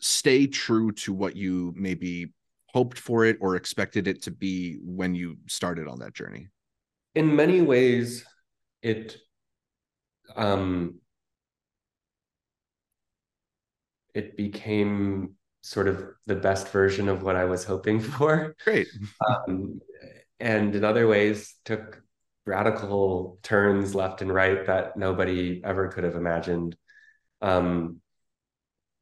stay 0.00 0.46
true 0.46 0.92
to 0.92 1.12
what 1.12 1.34
you 1.34 1.72
maybe 1.76 2.32
hoped 2.72 2.98
for 2.98 3.24
it 3.24 3.36
or 3.40 3.56
expected 3.56 4.06
it 4.06 4.22
to 4.22 4.30
be 4.30 4.78
when 4.82 5.14
you 5.14 5.36
started 5.46 5.88
on 5.88 5.98
that 6.00 6.14
journey? 6.14 6.48
In 7.14 7.34
many 7.34 7.62
ways, 7.62 8.24
it 8.82 9.16
um, 10.36 11.00
it 14.14 14.36
became 14.36 15.34
sort 15.62 15.88
of 15.88 16.04
the 16.26 16.34
best 16.34 16.68
version 16.68 17.08
of 17.08 17.22
what 17.22 17.36
I 17.36 17.44
was 17.44 17.64
hoping 17.64 18.00
for. 18.00 18.54
Great. 18.64 18.88
Um, 19.26 19.80
and 20.40 20.74
in 20.74 20.84
other 20.84 21.06
ways, 21.06 21.54
took 21.64 22.02
radical 22.46 23.38
turns 23.42 23.94
left 23.94 24.22
and 24.22 24.32
right 24.32 24.66
that 24.66 24.96
nobody 24.96 25.60
ever 25.64 25.88
could 25.88 26.04
have 26.04 26.14
imagined. 26.14 26.76
Um, 27.42 28.00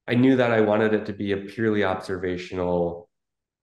I 0.09 0.15
knew 0.15 0.37
that 0.37 0.53
I 0.53 0.61
wanted 0.61 0.95
it 0.95 1.07
to 1.07 1.13
be 1.13 1.33
a 1.33 1.37
purely 1.37 1.85
observational 1.85 3.09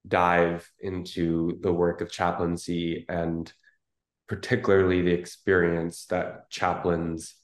dive 0.07 0.69
into 0.79 1.60
the 1.62 1.72
work 1.72 2.01
of 2.01 2.12
chaplaincy 2.12 3.05
and 3.07 3.51
particularly 4.27 5.01
the 5.01 5.13
experience 5.13 6.05
that 6.05 6.50
chaplains 6.50 7.36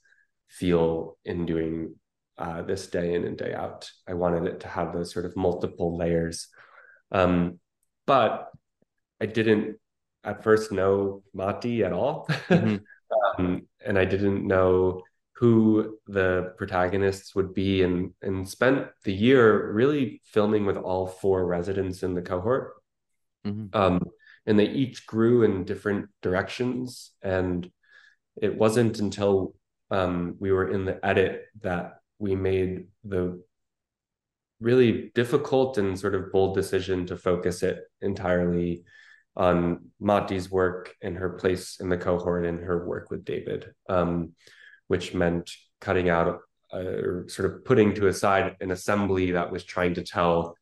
feel 0.47 1.17
in 1.25 1.45
doing 1.45 1.95
uh, 2.37 2.61
this 2.61 2.87
day 2.87 3.13
in 3.13 3.25
and 3.25 3.37
day 3.37 3.53
out. 3.53 3.89
I 4.07 4.13
wanted 4.13 4.45
it 4.45 4.61
to 4.61 4.67
have 4.67 4.93
those 4.93 5.13
sort 5.13 5.25
of 5.25 5.35
multiple 5.35 5.97
layers. 5.97 6.47
Um, 7.11 7.59
but 8.07 8.49
I 9.21 9.25
didn't 9.25 9.77
at 10.23 10.43
first 10.43 10.71
know 10.71 11.23
Mati 11.33 11.83
at 11.83 11.93
all. 11.93 12.27
Mm-hmm. 12.49 13.43
um, 13.43 13.67
and 13.83 13.97
I 13.97 14.05
didn't 14.05 14.45
know 14.45 15.01
who 15.39 15.97
the 16.07 16.53
protagonists 16.57 17.33
would 17.33 17.53
be 17.53 17.81
and 17.81 18.11
and 18.21 18.47
spent 18.47 18.87
the 19.05 19.13
year 19.13 19.71
really 19.71 20.21
filming 20.25 20.65
with 20.65 20.75
all 20.75 21.07
four 21.07 21.45
residents 21.45 22.03
in 22.03 22.13
the 22.13 22.21
cohort. 22.21 22.73
Mm-hmm. 23.45 23.67
Um, 23.73 24.01
and 24.45 24.59
they 24.59 24.67
each 24.67 25.05
grew 25.05 25.43
in 25.43 25.63
different 25.63 26.09
directions. 26.21 27.11
And 27.21 27.69
it 28.41 28.57
wasn't 28.57 28.99
until 28.99 29.53
um, 29.91 30.35
we 30.39 30.51
were 30.51 30.69
in 30.69 30.85
the 30.85 31.03
edit 31.05 31.45
that 31.61 31.99
we 32.17 32.35
made 32.35 32.87
the 33.03 33.41
really 34.59 35.11
difficult 35.15 35.77
and 35.77 35.97
sort 35.97 36.15
of 36.15 36.31
bold 36.33 36.55
decision 36.55 37.05
to 37.05 37.15
focus 37.15 37.63
it 37.63 37.79
entirely 38.01 38.83
on 39.37 39.85
Mati's 40.01 40.51
work 40.51 40.95
and 41.01 41.15
her 41.15 41.29
place 41.29 41.79
in 41.79 41.87
the 41.87 41.97
cohort 41.97 42.45
and 42.45 42.59
her 42.59 42.85
work 42.85 43.09
with 43.09 43.23
David, 43.23 43.71
um, 43.87 44.33
which 44.89 45.13
meant 45.13 45.51
cutting 45.79 46.09
out 46.09 46.39
uh, 46.73 46.77
or 46.77 47.25
sort 47.29 47.51
of 47.51 47.63
putting 47.63 47.93
to 47.93 48.07
a 48.07 48.13
side 48.13 48.57
an 48.59 48.71
assembly 48.71 49.31
that 49.31 49.51
was 49.51 49.63
trying 49.63 49.93
to 49.93 50.03
tell 50.03 50.55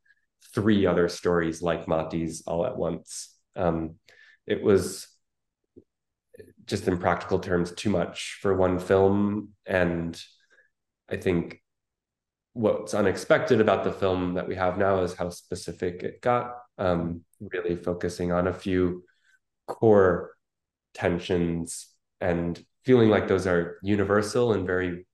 three 0.53 0.85
other 0.85 1.09
stories 1.09 1.61
like 1.61 1.87
Mati's 1.87 2.43
all 2.45 2.65
at 2.65 2.77
once. 2.77 3.35
Um, 3.55 3.95
it 4.45 4.61
was 4.61 5.07
just 6.65 6.87
in 6.87 6.97
practical 6.97 7.39
terms 7.39 7.71
too 7.71 7.89
much 7.89 8.37
for 8.41 8.55
one 8.55 8.77
film 8.77 9.53
and 9.65 10.21
I 11.09 11.15
think 11.15 11.61
what's 12.53 12.93
unexpected 12.93 13.61
about 13.61 13.85
the 13.85 13.93
film 13.93 14.33
that 14.33 14.47
we 14.47 14.55
have 14.55 14.77
now 14.77 15.03
is 15.03 15.13
how 15.13 15.29
specific 15.29 16.03
it 16.03 16.21
got, 16.21 16.55
um, 16.77 17.21
really 17.39 17.75
focusing 17.75 18.31
on 18.33 18.47
a 18.47 18.53
few 18.53 19.03
core 19.67 20.35
tensions 20.93 21.87
and 22.19 22.61
feeling 22.87 23.09
like 23.09 23.27
those 23.27 23.45
are 23.45 23.79
universal 23.83 24.53
and 24.53 24.65
very 24.65 25.05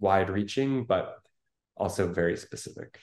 wide 0.00 0.28
reaching, 0.28 0.84
but 0.84 1.16
also 1.76 2.12
very 2.12 2.36
specific. 2.36 2.98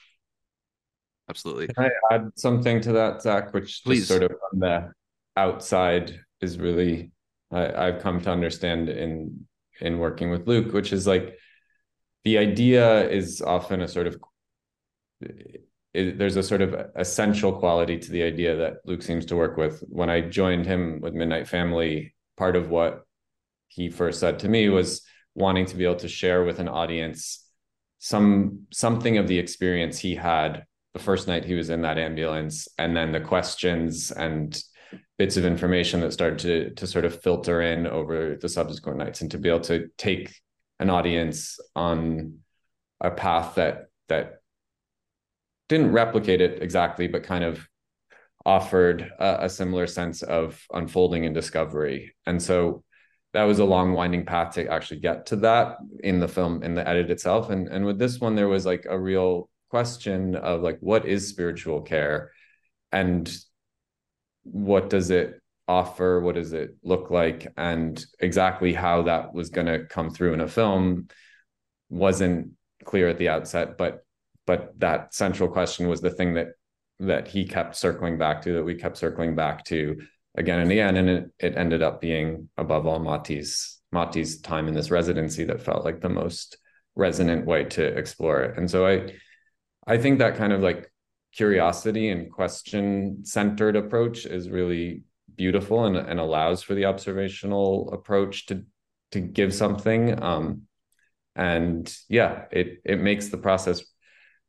Absolutely. 1.30 1.68
Can 1.68 1.86
I 1.86 2.14
add 2.14 2.32
something 2.36 2.82
to 2.82 2.92
that, 2.92 3.22
Zach, 3.22 3.54
which 3.54 3.82
Please. 3.86 4.00
just 4.00 4.10
sort 4.10 4.24
of 4.24 4.32
on 4.52 4.60
the 4.60 4.92
outside 5.38 6.20
is 6.42 6.60
really 6.60 7.12
I, 7.52 7.88
I've 7.88 8.02
come 8.02 8.20
to 8.22 8.30
understand 8.30 8.90
in 8.90 9.48
in 9.80 9.98
working 9.98 10.30
with 10.30 10.46
Luke, 10.46 10.74
which 10.74 10.92
is 10.92 11.08
like 11.08 11.38
the 12.26 12.38
idea 12.38 13.10
is 13.10 13.42
often 13.42 13.82
a 13.82 13.88
sort 13.88 14.08
of 14.08 14.18
it, 15.94 16.18
there's 16.18 16.36
a 16.36 16.44
sort 16.44 16.62
of 16.62 16.76
essential 16.96 17.54
quality 17.54 17.98
to 17.98 18.12
the 18.12 18.24
idea 18.24 18.58
that 18.58 18.74
Luke 18.84 19.04
seems 19.04 19.26
to 19.28 19.38
work 19.38 19.56
with. 19.56 19.84
When 19.88 20.10
I 20.10 20.20
joined 20.22 20.66
him 20.66 21.00
with 21.02 21.14
Midnight 21.14 21.48
Family, 21.48 22.14
part 22.36 22.58
of 22.58 22.70
what 22.70 23.07
he 23.68 23.90
first 23.90 24.20
said 24.20 24.40
to 24.40 24.50
me 24.50 24.70
was 24.70 25.02
wanting 25.36 25.66
to 25.66 25.76
be 25.76 25.86
able 25.86 25.96
to 25.96 26.08
share 26.08 26.44
with 26.44 26.60
an 26.60 26.68
audience 26.68 27.46
some 28.00 28.66
something 28.72 29.18
of 29.18 29.28
the 29.28 29.40
experience 29.40 30.00
he 30.00 30.16
had 30.16 30.66
the 30.94 31.00
first 31.00 31.28
night 31.28 31.46
he 31.46 31.54
was 31.54 31.70
in 31.70 31.82
that 31.82 31.98
ambulance 31.98 32.68
and 32.78 32.96
then 32.96 33.12
the 33.12 33.20
questions 33.20 34.12
and 34.12 34.62
bits 35.18 35.38
of 35.38 35.46
information 35.46 36.00
that 36.00 36.14
started 36.14 36.40
to 36.40 36.70
to 36.76 36.88
sort 36.88 37.06
of 37.06 37.22
filter 37.22 37.62
in 37.62 37.88
over 37.88 38.38
the 38.40 38.50
subsequent 38.50 38.98
nights 38.98 39.22
and 39.22 39.32
to 39.32 39.38
be 39.38 39.50
able 39.50 39.60
to 39.60 39.88
take 39.98 40.34
an 40.80 40.90
audience 40.90 41.60
on 41.76 42.38
a 43.02 43.12
path 43.12 43.56
that 43.56 43.86
that 44.08 44.42
didn't 45.70 45.92
replicate 45.92 46.42
it 46.42 46.62
exactly 46.62 47.08
but 47.08 47.24
kind 47.24 47.44
of 47.44 47.68
offered 48.48 49.12
a, 49.20 49.46
a 49.46 49.50
similar 49.50 49.86
sense 49.86 50.24
of 50.24 50.66
unfolding 50.74 51.26
and 51.26 51.36
discovery. 51.36 52.16
And 52.26 52.42
so 52.42 52.84
that 53.38 53.44
was 53.44 53.60
a 53.60 53.66
long 53.66 53.94
winding 53.94 54.26
path 54.26 54.56
to 54.56 54.68
actually 54.68 55.00
get 55.00 55.28
to 55.28 55.36
that 55.36 55.78
in 56.04 56.20
the 56.20 56.28
film 56.28 56.64
in 56.64 56.74
the 56.74 56.88
edit 56.88 57.12
itself. 57.12 57.52
And 57.52 57.68
and 57.68 57.86
with 57.86 58.00
this 58.00 58.20
one 58.20 58.34
there 58.34 58.48
was 58.48 58.66
like 58.66 58.88
a 58.90 59.00
real 59.00 59.48
question 59.70 60.36
of 60.36 60.64
like 60.64 60.80
what 60.80 61.06
is 61.06 61.28
spiritual 61.28 61.82
care? 61.84 62.32
And 62.92 63.32
what 64.42 64.90
does 64.90 65.12
it 65.12 65.40
offer? 65.68 66.20
What 66.20 66.34
does 66.34 66.52
it 66.52 66.78
look 66.82 67.12
like? 67.12 67.54
And 67.56 68.04
exactly 68.20 68.74
how 68.74 69.04
that 69.04 69.36
was 69.36 69.52
going 69.52 69.68
to 69.68 69.86
come 69.86 70.10
through 70.10 70.34
in 70.34 70.42
a 70.42 70.48
film 70.48 71.08
wasn't 71.90 72.54
clear 72.86 73.08
at 73.08 73.18
the 73.18 73.30
outset 73.30 73.78
but 73.78 74.04
but 74.46 74.74
that 74.80 75.14
central 75.14 75.50
question 75.50 75.88
was 75.88 76.02
the 76.02 76.10
thing 76.10 76.34
that 76.34 76.48
that 77.00 77.28
he 77.28 77.46
kept 77.46 77.76
circling 77.76 78.18
back 78.18 78.42
to 78.42 78.54
that 78.54 78.64
we 78.64 78.76
kept 78.76 78.98
circling 78.98 79.36
back 79.36 79.64
to 79.66 80.02
again 80.38 80.60
and 80.60 80.72
again 80.72 80.96
and 80.98 81.10
it, 81.10 81.32
it 81.40 81.58
ended 81.58 81.82
up 81.82 82.00
being 82.00 82.50
above 82.58 82.86
all 82.86 83.00
Mati's 83.00 83.80
Mati's 83.92 84.42
time 84.42 84.68
in 84.68 84.74
this 84.74 84.92
residency 84.92 85.44
that 85.46 85.62
felt 85.62 85.86
like 85.86 86.02
the 86.02 86.10
most 86.10 86.58
resonant 86.96 87.46
way 87.46 87.64
to 87.64 87.84
explore 87.84 88.42
it. 88.42 88.58
And 88.58 88.70
so 88.70 88.86
i 88.88 89.14
i 89.86 89.98
think 89.98 90.20
that 90.20 90.38
kind 90.38 90.54
of 90.54 90.62
like 90.62 90.92
curiosity 91.34 92.10
and 92.10 92.32
question 92.32 93.24
centered 93.26 93.76
approach 93.76 94.26
is 94.26 94.50
really 94.50 95.04
beautiful 95.36 95.86
and, 95.86 95.98
and 95.98 96.20
allows 96.20 96.64
for 96.64 96.74
the 96.74 96.86
observational 96.86 97.92
approach 97.94 98.48
to 98.48 98.64
to 99.12 99.20
give 99.20 99.54
something 99.54 100.22
um 100.22 100.64
and 101.36 101.96
yeah 102.10 102.46
it 102.52 102.82
it 102.84 103.00
makes 103.00 103.28
the 103.30 103.38
process 103.38 103.84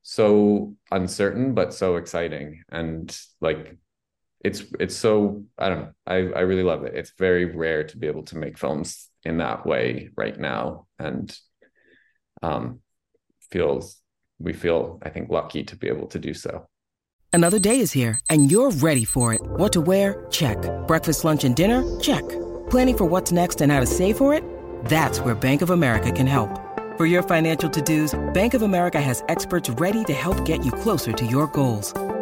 so 0.09 0.75
uncertain 0.90 1.52
but 1.52 1.75
so 1.75 1.97
exciting. 1.97 2.62
And 2.71 3.14
like 3.42 3.76
it's 4.45 4.62
it's 4.78 4.97
so 4.97 5.42
i 5.59 5.68
don't 5.68 5.80
know 5.80 5.92
i 6.07 6.14
i 6.14 6.40
really 6.40 6.62
love 6.62 6.85
it 6.85 6.95
it's 6.95 7.12
very 7.18 7.45
rare 7.45 7.85
to 7.85 7.97
be 7.97 8.07
able 8.07 8.23
to 8.23 8.37
make 8.37 8.57
films 8.57 9.09
in 9.25 9.38
that 9.38 9.66
way 9.66 10.11
right 10.16 10.38
now 10.38 10.87
and 10.99 11.37
um 12.42 12.80
feels 13.50 14.00
we 14.38 14.52
feel 14.52 15.00
i 15.02 15.09
think 15.09 15.28
lucky 15.28 15.64
to 15.64 15.76
be 15.76 15.88
able 15.88 16.07
to 16.07 16.18
do 16.18 16.33
so 16.35 16.66
Another 17.33 17.59
day 17.59 17.80
is 17.80 17.92
here, 17.92 18.18
and 18.30 18.50
you're 18.50 18.71
ready 18.71 19.04
for 19.04 19.35
it. 19.35 19.40
What 19.42 19.73
to 19.75 19.80
wear? 19.80 20.26
Check. 20.30 20.57
Breakfast, 20.87 21.25
lunch, 21.25 21.45
and 21.45 21.54
dinner? 21.54 21.85
Check. 22.00 22.26
Planning 22.71 22.97
for 22.97 23.04
what's 23.04 23.30
next 23.33 23.61
and 23.61 23.71
how 23.71 23.80
to 23.80 23.87
save 23.87 24.16
for 24.16 24.35
it? 24.35 24.42
That's 24.87 25.21
where 25.21 25.35
Bank 25.35 25.62
of 25.62 25.71
America 25.71 26.11
can 26.11 26.26
help. 26.26 26.51
For 26.96 27.07
your 27.07 27.22
financial 27.22 27.70
to 27.70 27.83
dos, 27.83 28.18
Bank 28.35 28.55
of 28.55 28.62
America 28.62 29.01
has 29.01 29.22
experts 29.29 29.70
ready 29.70 30.05
to 30.05 30.12
help 30.12 30.44
get 30.44 30.64
you 30.64 30.72
closer 30.72 31.12
to 31.12 31.27
your 31.27 31.46
goals. 31.48 31.92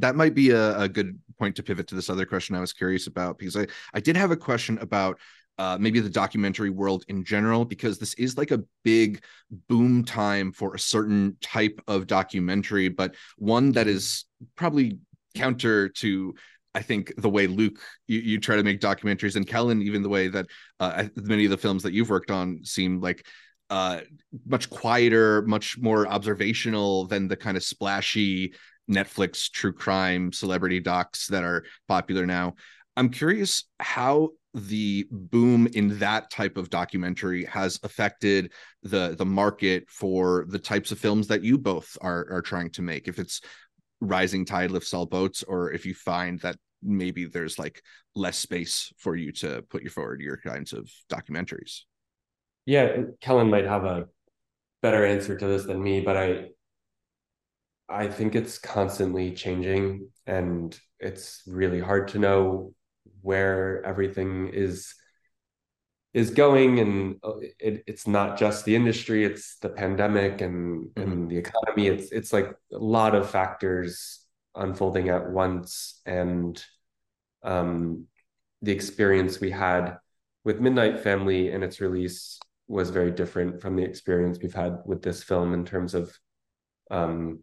That 0.00 0.16
might 0.16 0.34
be 0.34 0.50
a, 0.50 0.78
a 0.80 0.88
good 0.88 1.18
point 1.38 1.56
to 1.56 1.62
pivot 1.62 1.86
to 1.88 1.94
this 1.94 2.10
other 2.10 2.26
question 2.26 2.54
I 2.54 2.60
was 2.60 2.72
curious 2.72 3.06
about 3.06 3.38
because 3.38 3.56
I, 3.56 3.66
I 3.94 4.00
did 4.00 4.16
have 4.16 4.30
a 4.30 4.36
question 4.36 4.78
about 4.78 5.18
uh, 5.58 5.76
maybe 5.78 6.00
the 6.00 6.10
documentary 6.10 6.70
world 6.70 7.04
in 7.08 7.24
general 7.24 7.64
because 7.64 7.98
this 7.98 8.14
is 8.14 8.38
like 8.38 8.50
a 8.50 8.62
big 8.84 9.22
boom 9.68 10.04
time 10.04 10.50
for 10.52 10.74
a 10.74 10.78
certain 10.78 11.36
type 11.40 11.80
of 11.86 12.06
documentary, 12.06 12.88
but 12.88 13.14
one 13.36 13.72
that 13.72 13.86
is 13.86 14.24
probably 14.56 14.98
counter 15.34 15.88
to 15.88 16.34
I 16.74 16.80
think 16.80 17.12
the 17.18 17.28
way 17.28 17.46
Luke 17.46 17.80
you, 18.06 18.20
you 18.20 18.40
try 18.40 18.56
to 18.56 18.62
make 18.62 18.80
documentaries 18.80 19.36
and 19.36 19.46
Kellen 19.46 19.82
even 19.82 20.02
the 20.02 20.08
way 20.08 20.28
that 20.28 20.46
uh, 20.80 21.04
many 21.16 21.44
of 21.44 21.50
the 21.50 21.58
films 21.58 21.82
that 21.82 21.92
you've 21.92 22.08
worked 22.08 22.30
on 22.30 22.60
seem 22.64 23.00
like 23.00 23.26
uh, 23.68 24.00
much 24.46 24.68
quieter, 24.68 25.42
much 25.42 25.78
more 25.78 26.06
observational 26.06 27.06
than 27.06 27.28
the 27.28 27.36
kind 27.36 27.56
of 27.56 27.62
splashy 27.62 28.54
Netflix 28.90 29.50
true 29.50 29.72
crime 29.72 30.32
celebrity 30.32 30.80
docs 30.80 31.26
that 31.28 31.44
are 31.44 31.64
popular 31.88 32.26
now. 32.26 32.54
I'm 32.96 33.08
curious 33.08 33.64
how 33.80 34.30
the 34.54 35.06
boom 35.10 35.66
in 35.68 35.98
that 35.98 36.30
type 36.30 36.58
of 36.58 36.68
documentary 36.68 37.44
has 37.46 37.78
affected 37.82 38.52
the 38.82 39.14
the 39.16 39.24
market 39.24 39.88
for 39.88 40.44
the 40.48 40.58
types 40.58 40.92
of 40.92 40.98
films 40.98 41.26
that 41.28 41.42
you 41.42 41.56
both 41.56 41.96
are 42.02 42.26
are 42.30 42.42
trying 42.42 42.70
to 42.70 42.82
make. 42.82 43.08
If 43.08 43.18
it's 43.18 43.40
rising 44.00 44.44
tide 44.44 44.70
lifts 44.70 44.92
all 44.92 45.06
boats, 45.06 45.42
or 45.42 45.72
if 45.72 45.86
you 45.86 45.94
find 45.94 46.40
that 46.40 46.56
maybe 46.82 47.24
there's 47.24 47.58
like 47.58 47.80
less 48.14 48.36
space 48.36 48.92
for 48.98 49.16
you 49.16 49.32
to 49.32 49.62
put 49.70 49.82
your 49.82 49.90
forward 49.90 50.20
your 50.20 50.36
kinds 50.36 50.72
of 50.72 50.90
documentaries. 51.10 51.82
Yeah, 52.66 52.96
Kellen 53.20 53.50
might 53.50 53.64
have 53.64 53.84
a 53.84 54.08
better 54.82 55.06
answer 55.06 55.36
to 55.36 55.46
this 55.46 55.64
than 55.64 55.82
me, 55.82 56.00
but 56.00 56.16
I 56.16 56.48
I 57.92 58.08
think 58.08 58.34
it's 58.34 58.58
constantly 58.58 59.32
changing 59.32 60.08
and 60.26 60.78
it's 60.98 61.42
really 61.46 61.80
hard 61.80 62.08
to 62.08 62.18
know 62.18 62.74
where 63.20 63.84
everything 63.84 64.48
is 64.52 64.94
is 66.14 66.30
going 66.30 66.78
and 66.78 67.16
uh, 67.24 67.38
it, 67.58 67.84
it's 67.86 68.06
not 68.06 68.38
just 68.38 68.64
the 68.64 68.76
industry 68.76 69.24
it's 69.24 69.56
the 69.58 69.68
pandemic 69.68 70.40
and 70.40 70.88
mm-hmm. 70.88 71.02
and 71.02 71.30
the 71.30 71.36
economy 71.36 71.86
it's 71.88 72.12
it's 72.12 72.32
like 72.32 72.54
a 72.72 72.78
lot 72.78 73.14
of 73.14 73.30
factors 73.30 74.20
unfolding 74.54 75.08
at 75.08 75.30
once 75.30 76.00
and 76.04 76.64
um 77.42 78.06
the 78.60 78.72
experience 78.72 79.40
we 79.40 79.50
had 79.50 79.96
with 80.44 80.60
midnight 80.60 81.00
family 81.00 81.50
and 81.50 81.64
its 81.64 81.80
release 81.80 82.38
was 82.68 82.90
very 82.90 83.10
different 83.10 83.60
from 83.60 83.76
the 83.76 83.82
experience 83.82 84.38
we've 84.40 84.54
had 84.54 84.78
with 84.84 85.02
this 85.02 85.22
film 85.22 85.54
in 85.54 85.64
terms 85.64 85.94
of 85.94 86.16
um 86.90 87.40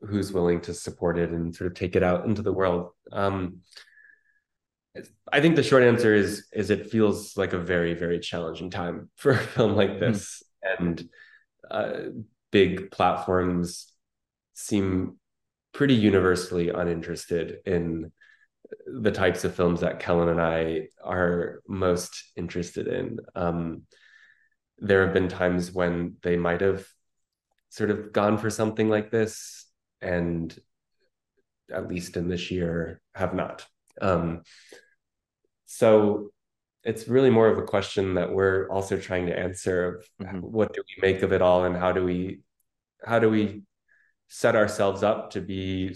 who's 0.00 0.32
willing 0.32 0.60
to 0.62 0.74
support 0.74 1.18
it 1.18 1.30
and 1.30 1.54
sort 1.54 1.70
of 1.70 1.76
take 1.76 1.96
it 1.96 2.02
out 2.02 2.24
into 2.24 2.42
the 2.42 2.52
world. 2.52 2.90
Um, 3.12 3.58
I 5.32 5.40
think 5.40 5.56
the 5.56 5.62
short 5.62 5.82
answer 5.82 6.14
is 6.14 6.46
is 6.52 6.70
it 6.70 6.90
feels 6.90 7.36
like 7.36 7.52
a 7.52 7.58
very 7.58 7.94
very 7.94 8.18
challenging 8.18 8.70
time 8.70 9.10
for 9.16 9.32
a 9.32 9.38
film 9.38 9.74
like 9.74 9.94
hmm. 9.94 10.00
this, 10.00 10.42
mm. 10.64 10.78
and 10.78 11.08
uh, 11.70 11.92
big 12.50 12.90
platforms 12.90 13.92
seem 14.54 15.18
pretty 15.72 15.94
universally 15.94 16.70
uninterested 16.70 17.58
in 17.66 18.10
the 18.86 19.12
types 19.12 19.44
of 19.44 19.54
films 19.54 19.80
that 19.80 20.00
Kellen 20.00 20.28
and 20.28 20.40
I 20.40 20.88
are 21.04 21.62
most 21.68 22.32
interested 22.36 22.88
in. 22.88 23.18
Um, 23.34 23.82
there 24.78 25.04
have 25.04 25.14
been 25.14 25.28
times 25.28 25.72
when 25.72 26.16
they 26.22 26.36
might 26.36 26.60
have 26.60 26.86
sort 27.68 27.90
of 27.90 28.12
gone 28.12 28.38
for 28.38 28.50
something 28.50 28.88
like 28.88 29.10
this 29.10 29.67
and 30.00 30.58
at 31.72 31.88
least 31.88 32.16
in 32.16 32.28
this 32.28 32.50
year 32.50 33.00
have 33.14 33.34
not 33.34 33.66
um, 34.00 34.42
so 35.66 36.30
it's 36.84 37.08
really 37.08 37.30
more 37.30 37.48
of 37.48 37.58
a 37.58 37.62
question 37.62 38.14
that 38.14 38.32
we're 38.32 38.68
also 38.68 38.96
trying 38.96 39.26
to 39.26 39.38
answer 39.38 39.96
of 39.96 40.26
mm-hmm. 40.26 40.38
what 40.38 40.72
do 40.72 40.82
we 40.88 41.08
make 41.08 41.22
of 41.22 41.32
it 41.32 41.42
all 41.42 41.64
and 41.64 41.76
how 41.76 41.92
do 41.92 42.04
we 42.04 42.40
how 43.04 43.18
do 43.18 43.28
we 43.28 43.62
set 44.28 44.56
ourselves 44.56 45.02
up 45.02 45.30
to 45.30 45.40
be 45.40 45.94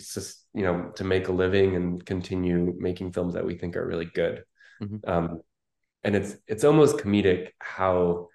you 0.54 0.62
know 0.62 0.90
to 0.96 1.04
make 1.04 1.28
a 1.28 1.32
living 1.32 1.76
and 1.76 2.04
continue 2.04 2.74
making 2.78 3.12
films 3.12 3.34
that 3.34 3.44
we 3.44 3.56
think 3.56 3.76
are 3.76 3.86
really 3.86 4.06
good 4.06 4.42
mm-hmm. 4.82 5.10
um, 5.10 5.40
and 6.04 6.16
it's 6.16 6.36
it's 6.46 6.64
almost 6.64 6.96
comedic 6.96 7.50
how 7.58 8.28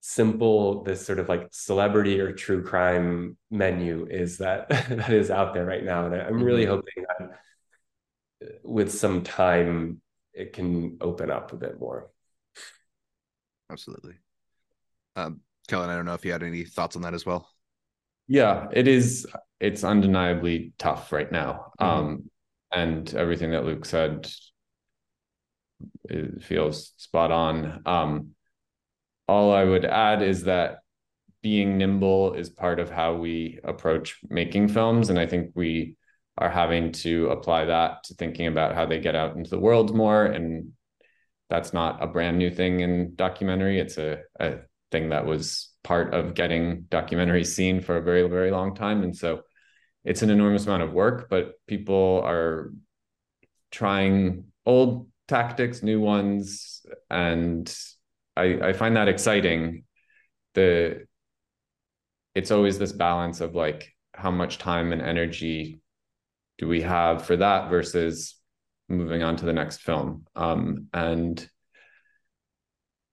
simple 0.00 0.84
this 0.84 1.04
sort 1.04 1.18
of 1.18 1.28
like 1.28 1.48
celebrity 1.50 2.20
or 2.20 2.32
true 2.32 2.62
crime 2.62 3.36
menu 3.50 4.06
is 4.08 4.38
that 4.38 4.68
that 4.88 5.10
is 5.10 5.30
out 5.30 5.54
there 5.54 5.64
right 5.64 5.84
now. 5.84 6.06
And 6.06 6.14
i'm 6.14 6.34
mm-hmm. 6.34 6.42
really 6.42 6.66
hoping 6.66 7.04
that 7.18 7.30
with 8.62 8.92
some 8.92 9.22
time 9.22 10.00
it 10.32 10.52
can 10.52 10.98
open 11.00 11.30
up 11.30 11.52
a 11.52 11.56
bit 11.56 11.80
more. 11.80 12.10
Absolutely. 13.70 14.14
Um, 15.16 15.40
kellen 15.66 15.90
i 15.90 15.96
don't 15.96 16.06
know 16.06 16.14
if 16.14 16.24
you 16.24 16.32
had 16.32 16.42
any 16.42 16.64
thoughts 16.64 16.96
on 16.96 17.02
that 17.02 17.14
as 17.14 17.26
well? 17.26 17.48
Yeah 18.28 18.68
it 18.72 18.86
is 18.86 19.26
it's 19.60 19.84
undeniably 19.84 20.72
tough 20.78 21.12
right 21.12 21.30
now. 21.30 21.72
Mm-hmm. 21.80 21.84
um, 21.84 22.30
and 22.70 23.14
everything 23.14 23.52
that 23.52 23.64
luke 23.64 23.84
said 23.84 24.28
feels 26.40 26.92
spot 26.96 27.30
on. 27.30 27.82
Um, 27.86 28.30
all 29.28 29.52
I 29.52 29.64
would 29.64 29.84
add 29.84 30.22
is 30.22 30.44
that 30.44 30.78
being 31.42 31.78
nimble 31.78 32.34
is 32.34 32.50
part 32.50 32.80
of 32.80 32.90
how 32.90 33.14
we 33.14 33.60
approach 33.62 34.18
making 34.28 34.68
films. 34.68 35.10
And 35.10 35.18
I 35.18 35.26
think 35.26 35.52
we 35.54 35.96
are 36.36 36.50
having 36.50 36.92
to 36.92 37.28
apply 37.28 37.66
that 37.66 38.04
to 38.04 38.14
thinking 38.14 38.46
about 38.46 38.74
how 38.74 38.86
they 38.86 38.98
get 38.98 39.14
out 39.14 39.36
into 39.36 39.50
the 39.50 39.58
world 39.58 39.94
more. 39.94 40.24
And 40.24 40.72
that's 41.50 41.72
not 41.72 42.02
a 42.02 42.06
brand 42.06 42.38
new 42.38 42.50
thing 42.50 42.80
in 42.80 43.14
documentary. 43.14 43.78
It's 43.78 43.98
a, 43.98 44.20
a 44.40 44.58
thing 44.90 45.10
that 45.10 45.26
was 45.26 45.70
part 45.84 46.14
of 46.14 46.34
getting 46.34 46.82
documentaries 46.84 47.46
seen 47.46 47.80
for 47.80 47.96
a 47.96 48.02
very, 48.02 48.28
very 48.28 48.50
long 48.50 48.74
time. 48.74 49.02
And 49.02 49.16
so 49.16 49.42
it's 50.04 50.22
an 50.22 50.30
enormous 50.30 50.66
amount 50.66 50.82
of 50.82 50.92
work, 50.92 51.28
but 51.28 51.52
people 51.66 52.22
are 52.24 52.72
trying 53.70 54.44
old 54.64 55.08
tactics, 55.28 55.82
new 55.82 56.00
ones, 56.00 56.84
and 57.10 57.74
I, 58.38 58.68
I 58.68 58.72
find 58.72 58.96
that 58.96 59.08
exciting. 59.08 59.84
The 60.54 61.06
it's 62.34 62.50
always 62.50 62.78
this 62.78 62.92
balance 62.92 63.40
of 63.40 63.54
like 63.54 63.92
how 64.14 64.30
much 64.30 64.58
time 64.58 64.92
and 64.92 65.02
energy 65.02 65.80
do 66.58 66.68
we 66.68 66.82
have 66.82 67.24
for 67.24 67.36
that 67.36 67.68
versus 67.68 68.36
moving 68.88 69.22
on 69.22 69.36
to 69.36 69.44
the 69.44 69.52
next 69.52 69.82
film. 69.82 70.26
Um, 70.36 70.86
and 70.92 71.48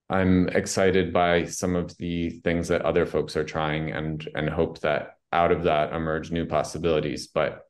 I'm 0.09 0.47
excited 0.49 1.11
by 1.11 1.45
some 1.45 1.75
of 1.75 1.97
the 1.97 2.29
things 2.41 2.67
that 2.67 2.83
other 2.83 3.05
folks 3.05 3.35
are 3.35 3.43
trying 3.43 3.91
and 3.91 4.27
and 4.35 4.49
hope 4.49 4.79
that 4.81 5.17
out 5.33 5.51
of 5.51 5.63
that 5.63 5.93
emerge 5.93 6.31
new 6.31 6.45
possibilities. 6.45 7.27
But 7.27 7.64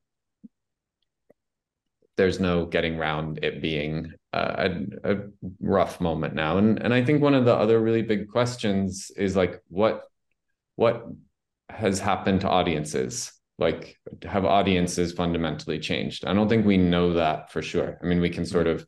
there's 2.17 2.39
no 2.39 2.65
getting 2.65 2.95
around 2.95 3.39
it 3.43 3.62
being 3.62 4.13
a, 4.34 4.71
a, 5.04 5.17
rough 5.60 5.99
moment 5.99 6.34
now. 6.34 6.58
And 6.58 6.82
and 6.82 6.93
i 6.93 7.04
think 7.04 7.21
one 7.21 7.34
of 7.34 7.45
the 7.45 7.54
other 7.54 7.80
really 7.80 8.01
big 8.01 8.30
questions 8.30 9.12
is 9.15 9.36
like 9.36 9.62
what 9.67 10.04
what 10.75 11.06
has 11.69 11.99
happened 11.99 12.41
to 12.41 12.49
audiences? 12.49 13.32
Like 13.58 13.97
have 14.23 14.45
audiences 14.45 15.13
fundamentally 15.13 15.80
changed? 15.80 16.25
I 16.25 16.34
don't 16.34 16.49
think 16.49 16.65
we 16.65 16.78
know 16.78 17.13
that 17.13 17.51
for 17.51 17.62
sure. 17.62 17.97
I 18.01 18.06
mean 18.06 18.19
we 18.21 18.30
can 18.30 18.45
sort 18.45 18.67
of 18.67 18.86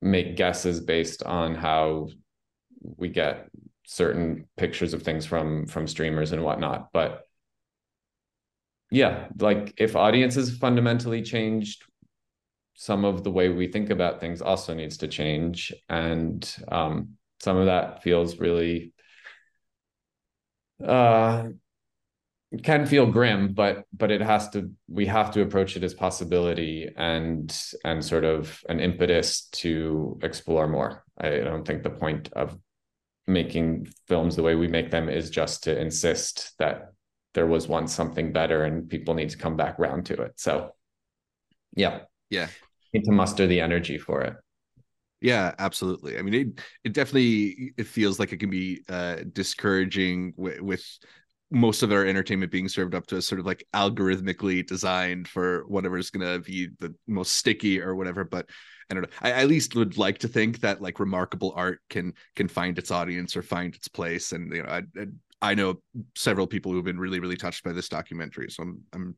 make 0.00 0.36
guesses 0.36 0.80
based 0.80 1.24
on 1.24 1.54
how 1.54 2.08
we 2.80 3.08
get 3.08 3.48
certain 3.84 4.46
pictures 4.56 4.94
of 4.94 5.02
things 5.02 5.26
from 5.26 5.66
from 5.66 5.86
streamers 5.86 6.32
and 6.32 6.44
whatnot 6.44 6.88
but 6.92 7.22
yeah 8.90 9.28
like 9.38 9.74
if 9.76 9.96
audiences 9.96 10.56
fundamentally 10.56 11.22
changed 11.22 11.84
some 12.74 13.04
of 13.04 13.24
the 13.24 13.30
way 13.30 13.48
we 13.48 13.66
think 13.66 13.90
about 13.90 14.20
things 14.20 14.40
also 14.40 14.72
needs 14.72 14.98
to 14.98 15.08
change 15.08 15.72
and 15.88 16.56
um, 16.70 17.10
some 17.40 17.56
of 17.56 17.66
that 17.66 18.02
feels 18.02 18.38
really 18.38 18.92
uh, 20.86 21.48
can 22.62 22.86
feel 22.86 23.04
grim 23.04 23.52
but 23.52 23.84
but 23.92 24.10
it 24.10 24.22
has 24.22 24.48
to 24.48 24.70
we 24.88 25.04
have 25.04 25.30
to 25.30 25.42
approach 25.42 25.76
it 25.76 25.84
as 25.84 25.92
possibility 25.92 26.88
and 26.96 27.60
and 27.84 28.02
sort 28.02 28.24
of 28.24 28.62
an 28.68 28.80
impetus 28.80 29.48
to 29.50 30.18
explore 30.22 30.66
more. 30.66 31.04
I 31.20 31.38
don't 31.38 31.66
think 31.66 31.82
the 31.82 31.90
point 31.90 32.32
of 32.32 32.56
making 33.26 33.88
films 34.06 34.34
the 34.34 34.42
way 34.42 34.54
we 34.54 34.68
make 34.68 34.90
them 34.90 35.10
is 35.10 35.28
just 35.28 35.64
to 35.64 35.78
insist 35.78 36.54
that 36.58 36.92
there 37.38 37.46
was 37.46 37.68
once 37.68 37.94
something 37.94 38.32
better 38.32 38.64
and 38.64 38.90
people 38.90 39.14
need 39.14 39.30
to 39.30 39.38
come 39.38 39.56
back 39.56 39.78
around 39.78 40.04
to 40.04 40.20
it. 40.22 40.32
So 40.40 40.74
yeah. 41.76 42.00
Yeah. 42.30 42.48
Need 42.92 43.04
to 43.04 43.12
muster 43.12 43.46
the 43.46 43.60
energy 43.60 43.96
for 43.96 44.22
it. 44.22 44.34
Yeah, 45.20 45.54
absolutely. 45.56 46.18
I 46.18 46.22
mean, 46.22 46.34
it 46.34 46.60
it 46.82 46.92
definitely 46.94 47.74
it 47.76 47.86
feels 47.86 48.18
like 48.18 48.32
it 48.32 48.38
can 48.38 48.50
be 48.50 48.82
uh, 48.88 49.18
discouraging 49.32 50.34
with, 50.36 50.60
with 50.60 50.84
most 51.52 51.84
of 51.84 51.92
our 51.92 52.04
entertainment 52.04 52.50
being 52.50 52.68
served 52.68 52.96
up 52.96 53.06
to 53.06 53.18
us 53.18 53.28
sort 53.28 53.38
of 53.38 53.46
like 53.46 53.64
algorithmically 53.72 54.66
designed 54.66 55.28
for 55.28 55.62
whatever's 55.68 56.10
going 56.10 56.26
to 56.26 56.44
be 56.44 56.70
the 56.80 56.92
most 57.06 57.36
sticky 57.36 57.80
or 57.80 57.94
whatever. 57.94 58.24
But 58.24 58.50
I 58.90 58.94
don't 58.94 59.04
know. 59.04 59.16
I 59.22 59.30
at 59.30 59.48
least 59.48 59.76
would 59.76 59.96
like 59.96 60.18
to 60.18 60.28
think 60.28 60.58
that 60.62 60.82
like 60.82 60.98
remarkable 60.98 61.52
art 61.54 61.78
can 61.88 62.14
can 62.34 62.48
find 62.48 62.76
its 62.78 62.90
audience 62.90 63.36
or 63.36 63.42
find 63.42 63.76
its 63.76 63.86
place. 63.86 64.32
And 64.32 64.52
you 64.52 64.64
know, 64.64 64.68
I, 64.68 64.82
I 65.00 65.06
I 65.40 65.54
know 65.54 65.80
several 66.16 66.46
people 66.46 66.72
who've 66.72 66.84
been 66.84 66.98
really, 66.98 67.20
really 67.20 67.36
touched 67.36 67.64
by 67.64 67.72
this 67.72 67.88
documentary. 67.88 68.50
So 68.50 68.64
I'm, 68.64 68.80
I'm 68.92 69.16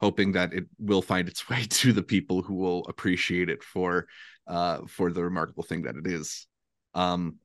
hoping 0.00 0.32
that 0.32 0.52
it 0.52 0.66
will 0.78 1.02
find 1.02 1.28
its 1.28 1.48
way 1.50 1.64
to 1.68 1.92
the 1.92 2.02
people 2.02 2.42
who 2.42 2.54
will 2.54 2.84
appreciate 2.88 3.48
it 3.48 3.62
for, 3.62 4.06
uh, 4.46 4.80
for 4.86 5.12
the 5.12 5.22
remarkable 5.22 5.62
thing 5.62 5.82
that 5.82 5.96
it 5.96 6.06
is. 6.06 6.46
Um, 6.94 7.36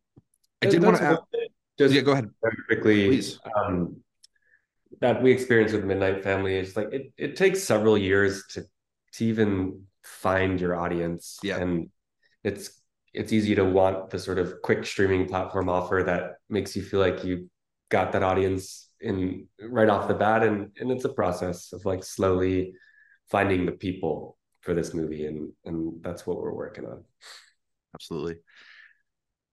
I 0.61 0.67
did 0.67 0.83
want 0.83 0.97
to 0.97 1.03
add. 1.03 1.17
Just 1.77 1.93
yeah, 1.93 2.01
go 2.01 2.11
ahead. 2.11 2.29
Very 2.41 2.57
quickly, 2.65 3.07
please. 3.07 3.39
Um, 3.55 3.97
that 4.99 5.21
we 5.21 5.31
experience 5.31 5.71
with 5.71 5.83
Midnight 5.83 6.23
Family 6.23 6.55
is 6.55 6.75
like 6.75 6.91
it. 6.91 7.13
It 7.17 7.35
takes 7.35 7.61
several 7.61 7.97
years 7.97 8.43
to 8.53 8.65
to 9.13 9.25
even 9.25 9.83
find 10.03 10.59
your 10.59 10.75
audience. 10.75 11.37
Yeah, 11.43 11.57
and 11.57 11.89
it's 12.43 12.81
it's 13.13 13.31
easy 13.31 13.53
to 13.55 13.63
want 13.63 14.09
the 14.09 14.17
sort 14.17 14.39
of 14.39 14.55
quick 14.63 14.85
streaming 14.85 15.27
platform 15.27 15.69
offer 15.69 16.03
that 16.05 16.37
makes 16.49 16.75
you 16.75 16.81
feel 16.81 16.99
like 16.99 17.23
you 17.23 17.49
got 17.89 18.11
that 18.11 18.23
audience 18.23 18.89
in 18.99 19.47
right 19.61 19.89
off 19.89 20.07
the 20.07 20.13
bat 20.13 20.43
and 20.43 20.71
and 20.79 20.91
it's 20.91 21.05
a 21.05 21.13
process 21.13 21.71
of 21.73 21.85
like 21.85 22.03
slowly 22.03 22.73
finding 23.29 23.65
the 23.65 23.71
people 23.71 24.37
for 24.61 24.73
this 24.73 24.93
movie 24.93 25.25
and 25.25 25.51
and 25.65 26.03
that's 26.03 26.25
what 26.25 26.37
we're 26.37 26.53
working 26.53 26.85
on. 26.85 27.03
Absolutely. 27.93 28.37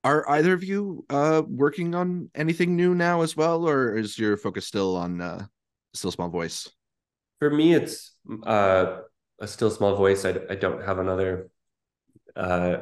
Are 0.02 0.28
either 0.30 0.52
of 0.52 0.64
you 0.64 1.04
uh 1.10 1.42
working 1.46 1.94
on 1.94 2.30
anything 2.34 2.76
new 2.76 2.94
now 2.94 3.22
as 3.22 3.36
well 3.36 3.68
or 3.68 3.96
is 3.96 4.18
your 4.18 4.36
focus 4.36 4.66
still 4.66 4.96
on 4.96 5.20
uh 5.20 5.46
still 5.92 6.10
small 6.10 6.28
voice? 6.28 6.70
For 7.38 7.50
me 7.50 7.74
it's 7.74 8.16
uh 8.44 9.00
a 9.40 9.46
still 9.46 9.70
small 9.70 9.96
voice. 9.96 10.24
I, 10.24 10.36
I 10.48 10.54
don't 10.54 10.82
have 10.82 10.98
another 10.98 11.50
uh 12.34 12.76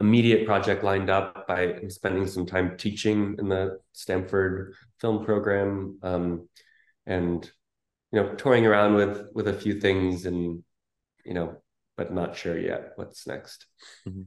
immediate 0.00 0.46
project 0.46 0.82
lined 0.82 1.10
up. 1.10 1.46
by 1.46 1.74
spending 1.88 2.26
some 2.26 2.46
time 2.46 2.76
teaching 2.76 3.36
in 3.38 3.48
the 3.48 3.78
Stanford 3.92 4.74
film 5.00 5.24
program, 5.24 5.98
um, 6.02 6.48
and 7.06 7.50
you 8.12 8.20
know, 8.20 8.34
touring 8.34 8.66
around 8.66 8.94
with 8.94 9.28
with 9.34 9.48
a 9.48 9.52
few 9.52 9.80
things, 9.80 10.26
and 10.26 10.62
you 11.24 11.34
know, 11.34 11.56
but 11.96 12.12
not 12.12 12.36
sure 12.36 12.58
yet 12.58 12.92
what's 12.96 13.26
next. 13.26 13.66
Mm-hmm. 14.08 14.22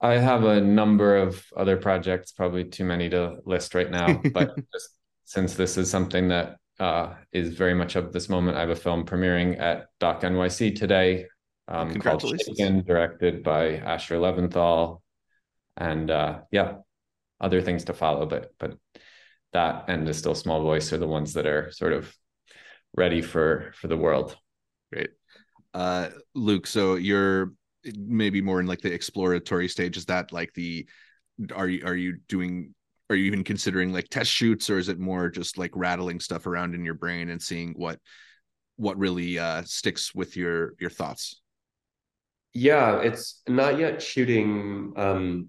I 0.00 0.14
have 0.14 0.44
a 0.44 0.60
number 0.60 1.16
of 1.16 1.44
other 1.56 1.76
projects, 1.76 2.30
probably 2.30 2.64
too 2.64 2.84
many 2.84 3.08
to 3.10 3.38
list 3.44 3.74
right 3.74 3.90
now, 3.90 4.22
but 4.32 4.54
just 4.72 4.90
since 5.24 5.54
this 5.54 5.76
is 5.76 5.90
something 5.90 6.28
that 6.28 6.56
uh, 6.78 7.14
is 7.32 7.54
very 7.54 7.74
much 7.74 7.96
of 7.96 8.12
this 8.12 8.28
moment, 8.28 8.56
I 8.56 8.60
have 8.60 8.70
a 8.70 8.76
film 8.76 9.04
premiering 9.04 9.60
at 9.60 9.86
Doc 9.98 10.22
NYC 10.22 10.76
today 10.76 11.26
um, 11.66 11.94
called 11.96 12.22
Shaken, 12.22 12.84
directed 12.84 13.42
by 13.42 13.76
Asher 13.76 14.16
Leventhal, 14.16 15.00
and 15.78 16.10
uh, 16.10 16.40
yeah, 16.50 16.74
other 17.40 17.62
things 17.62 17.84
to 17.84 17.94
follow. 17.94 18.26
But 18.26 18.52
but 18.58 18.76
that 19.52 19.84
and 19.88 20.06
the 20.06 20.12
still 20.12 20.34
small 20.34 20.62
voice 20.62 20.92
are 20.92 20.98
the 20.98 21.06
ones 21.06 21.32
that 21.34 21.46
are 21.46 21.70
sort 21.72 21.92
of 21.92 22.14
ready 22.96 23.22
for 23.22 23.72
for 23.76 23.88
the 23.88 23.96
world. 23.96 24.36
Great, 24.92 25.10
uh, 25.72 26.10
Luke. 26.34 26.66
So 26.66 26.96
you're 26.96 27.52
maybe 27.96 28.42
more 28.42 28.60
in 28.60 28.66
like 28.66 28.80
the 28.80 28.92
exploratory 28.92 29.68
stage. 29.68 29.96
Is 29.96 30.06
that 30.06 30.32
like 30.32 30.52
the 30.54 30.86
are 31.54 31.68
you 31.68 31.86
are 31.86 31.94
you 31.94 32.18
doing 32.28 32.74
are 33.10 33.16
you 33.16 33.24
even 33.24 33.44
considering 33.44 33.92
like 33.92 34.08
test 34.08 34.30
shoots 34.30 34.68
or 34.68 34.78
is 34.78 34.88
it 34.88 34.98
more 34.98 35.30
just 35.30 35.56
like 35.56 35.70
rattling 35.74 36.20
stuff 36.20 36.46
around 36.46 36.74
in 36.74 36.84
your 36.84 36.94
brain 36.94 37.30
and 37.30 37.40
seeing 37.40 37.72
what 37.74 37.98
what 38.76 38.98
really 38.98 39.38
uh 39.38 39.62
sticks 39.64 40.14
with 40.14 40.36
your 40.36 40.74
your 40.80 40.90
thoughts 40.90 41.40
yeah 42.52 43.00
it's 43.00 43.42
not 43.48 43.78
yet 43.78 44.02
shooting 44.02 44.92
um 44.96 45.48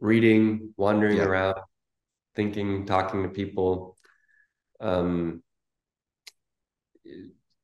reading 0.00 0.72
wandering 0.76 1.16
yeah. 1.16 1.24
around 1.24 1.56
thinking 2.34 2.86
talking 2.86 3.22
to 3.22 3.28
people 3.28 3.96
um 4.80 5.42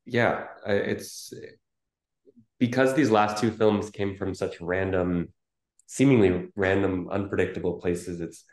yeah 0.05 0.47
it's 0.67 1.33
because 2.59 2.95
these 2.95 3.11
last 3.11 3.41
two 3.41 3.51
films 3.51 3.91
came 3.91 4.17
from 4.17 4.35
such 4.35 4.61
random 4.61 5.29
seemingly 5.87 6.49
random 6.57 7.09
unpredictable 7.11 7.75
places 7.75 8.21
it's 8.21 8.45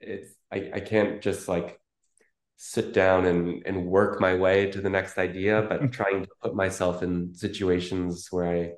it's 0.00 0.34
I, 0.52 0.70
I 0.74 0.80
can't 0.80 1.20
just 1.20 1.46
like 1.48 1.80
sit 2.56 2.92
down 2.92 3.26
and 3.26 3.62
and 3.64 3.86
work 3.86 4.20
my 4.20 4.34
way 4.34 4.70
to 4.72 4.80
the 4.80 4.90
next 4.90 5.18
idea 5.18 5.64
but 5.68 5.92
trying 5.98 6.22
to 6.22 6.28
put 6.42 6.54
myself 6.54 7.02
in 7.02 7.34
situations 7.34 8.28
where 8.30 8.48
i 8.48 8.72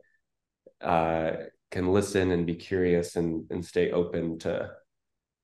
uh, 0.85 1.37
can 1.71 1.93
listen 1.93 2.31
and 2.31 2.47
be 2.47 2.55
curious 2.55 3.17
and 3.17 3.45
and 3.51 3.65
stay 3.65 3.91
open 3.91 4.39
to 4.39 4.71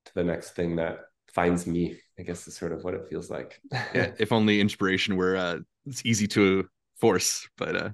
to 0.05 0.13
the 0.15 0.23
next 0.23 0.51
thing 0.51 0.75
that 0.75 0.99
finds 1.33 1.67
me 1.67 1.97
i 2.19 2.23
guess 2.23 2.47
is 2.47 2.55
sort 2.55 2.71
of 2.71 2.83
what 2.83 2.93
it 2.93 3.07
feels 3.09 3.29
like 3.29 3.61
yeah 3.71 4.11
if 4.19 4.31
only 4.31 4.59
inspiration 4.59 5.15
were 5.15 5.35
uh 5.35 5.57
it's 5.85 6.05
easy 6.05 6.27
to 6.27 6.67
force 6.99 7.47
but 7.57 7.75
uh 7.75 7.89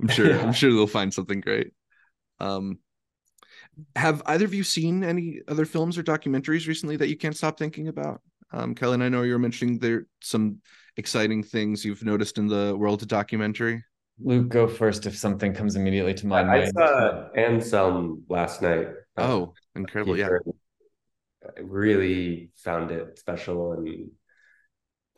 i'm 0.00 0.08
sure 0.08 0.38
i'm 0.40 0.52
sure 0.52 0.70
they'll 0.70 0.86
find 0.86 1.12
something 1.12 1.40
great 1.40 1.72
um 2.40 2.78
have 3.96 4.22
either 4.26 4.44
of 4.44 4.54
you 4.54 4.64
seen 4.64 5.04
any 5.04 5.40
other 5.48 5.64
films 5.64 5.98
or 5.98 6.02
documentaries 6.02 6.68
recently 6.68 6.96
that 6.96 7.08
you 7.08 7.16
can't 7.16 7.36
stop 7.36 7.58
thinking 7.58 7.88
about? 7.88 8.20
Um, 8.52 8.74
Kellen, 8.74 9.02
I 9.02 9.08
know 9.08 9.22
you 9.22 9.32
were 9.32 9.38
mentioning 9.38 9.78
there 9.78 10.06
some 10.20 10.60
exciting 10.96 11.42
things 11.42 11.84
you've 11.84 12.04
noticed 12.04 12.38
in 12.38 12.46
the 12.46 12.76
world 12.76 13.02
of 13.02 13.08
documentary. 13.08 13.84
Luke, 14.20 14.48
go 14.48 14.68
first 14.68 15.06
if 15.06 15.16
something 15.16 15.54
comes 15.54 15.76
immediately 15.76 16.14
to 16.14 16.26
mind. 16.26 16.50
I 16.50 16.70
saw 16.70 17.30
Anselm 17.32 18.24
last 18.28 18.62
night. 18.62 18.88
Um, 19.16 19.30
oh, 19.30 19.54
incredible! 19.74 20.16
Yeah, 20.16 20.28
I 21.44 21.60
really 21.60 22.50
found 22.56 22.90
it 22.90 23.18
special 23.18 23.72
and 23.72 24.10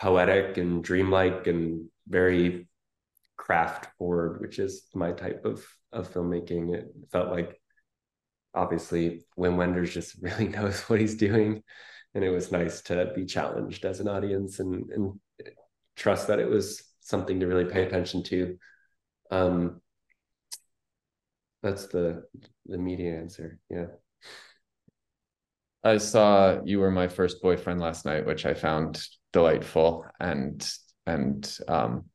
poetic 0.01 0.57
and 0.57 0.83
dreamlike 0.83 1.47
and 1.47 1.89
very 2.09 2.69
craft 3.37 3.89
forward, 3.99 4.41
which 4.41 4.59
is 4.59 4.87
my 4.95 5.13
type 5.13 5.45
of 5.45 5.67
of 5.93 6.13
filmmaking. 6.13 6.75
It 6.75 6.89
felt 7.13 7.31
like 7.31 7.61
obviously 8.55 9.25
Wim 9.39 9.57
Wenders 9.57 9.93
just 9.93 10.17
really 10.23 10.49
knows 10.49 10.81
what 10.83 11.01
he's 11.01 11.17
doing. 11.17 11.63
And 12.15 12.25
it 12.25 12.31
was 12.31 12.51
nice 12.51 12.81
to 12.83 13.13
be 13.15 13.27
challenged 13.27 13.85
as 13.85 14.01
an 14.01 14.09
audience 14.09 14.59
and, 14.59 14.91
and 14.91 15.21
trust 15.97 16.29
that 16.29 16.39
it 16.39 16.49
was 16.49 16.83
something 17.01 17.41
to 17.41 17.47
really 17.47 17.67
pay 17.67 17.83
attention 17.85 18.23
to. 18.25 18.57
Um, 19.31 19.81
that's 21.63 21.87
the 21.87 22.25
the 22.67 22.79
media 22.79 23.19
answer. 23.19 23.59
Yeah. 23.71 23.87
I 25.83 25.99
saw 25.99 26.61
you 26.65 26.81
were 26.81 26.91
my 26.91 27.09
first 27.09 27.41
boyfriend 27.41 27.81
last 27.81 28.05
night, 28.05 28.27
which 28.27 28.45
I 28.45 28.55
found 28.55 29.01
delightful 29.33 30.07
and 30.19 30.69
and 31.07 31.59
um, 31.69 32.07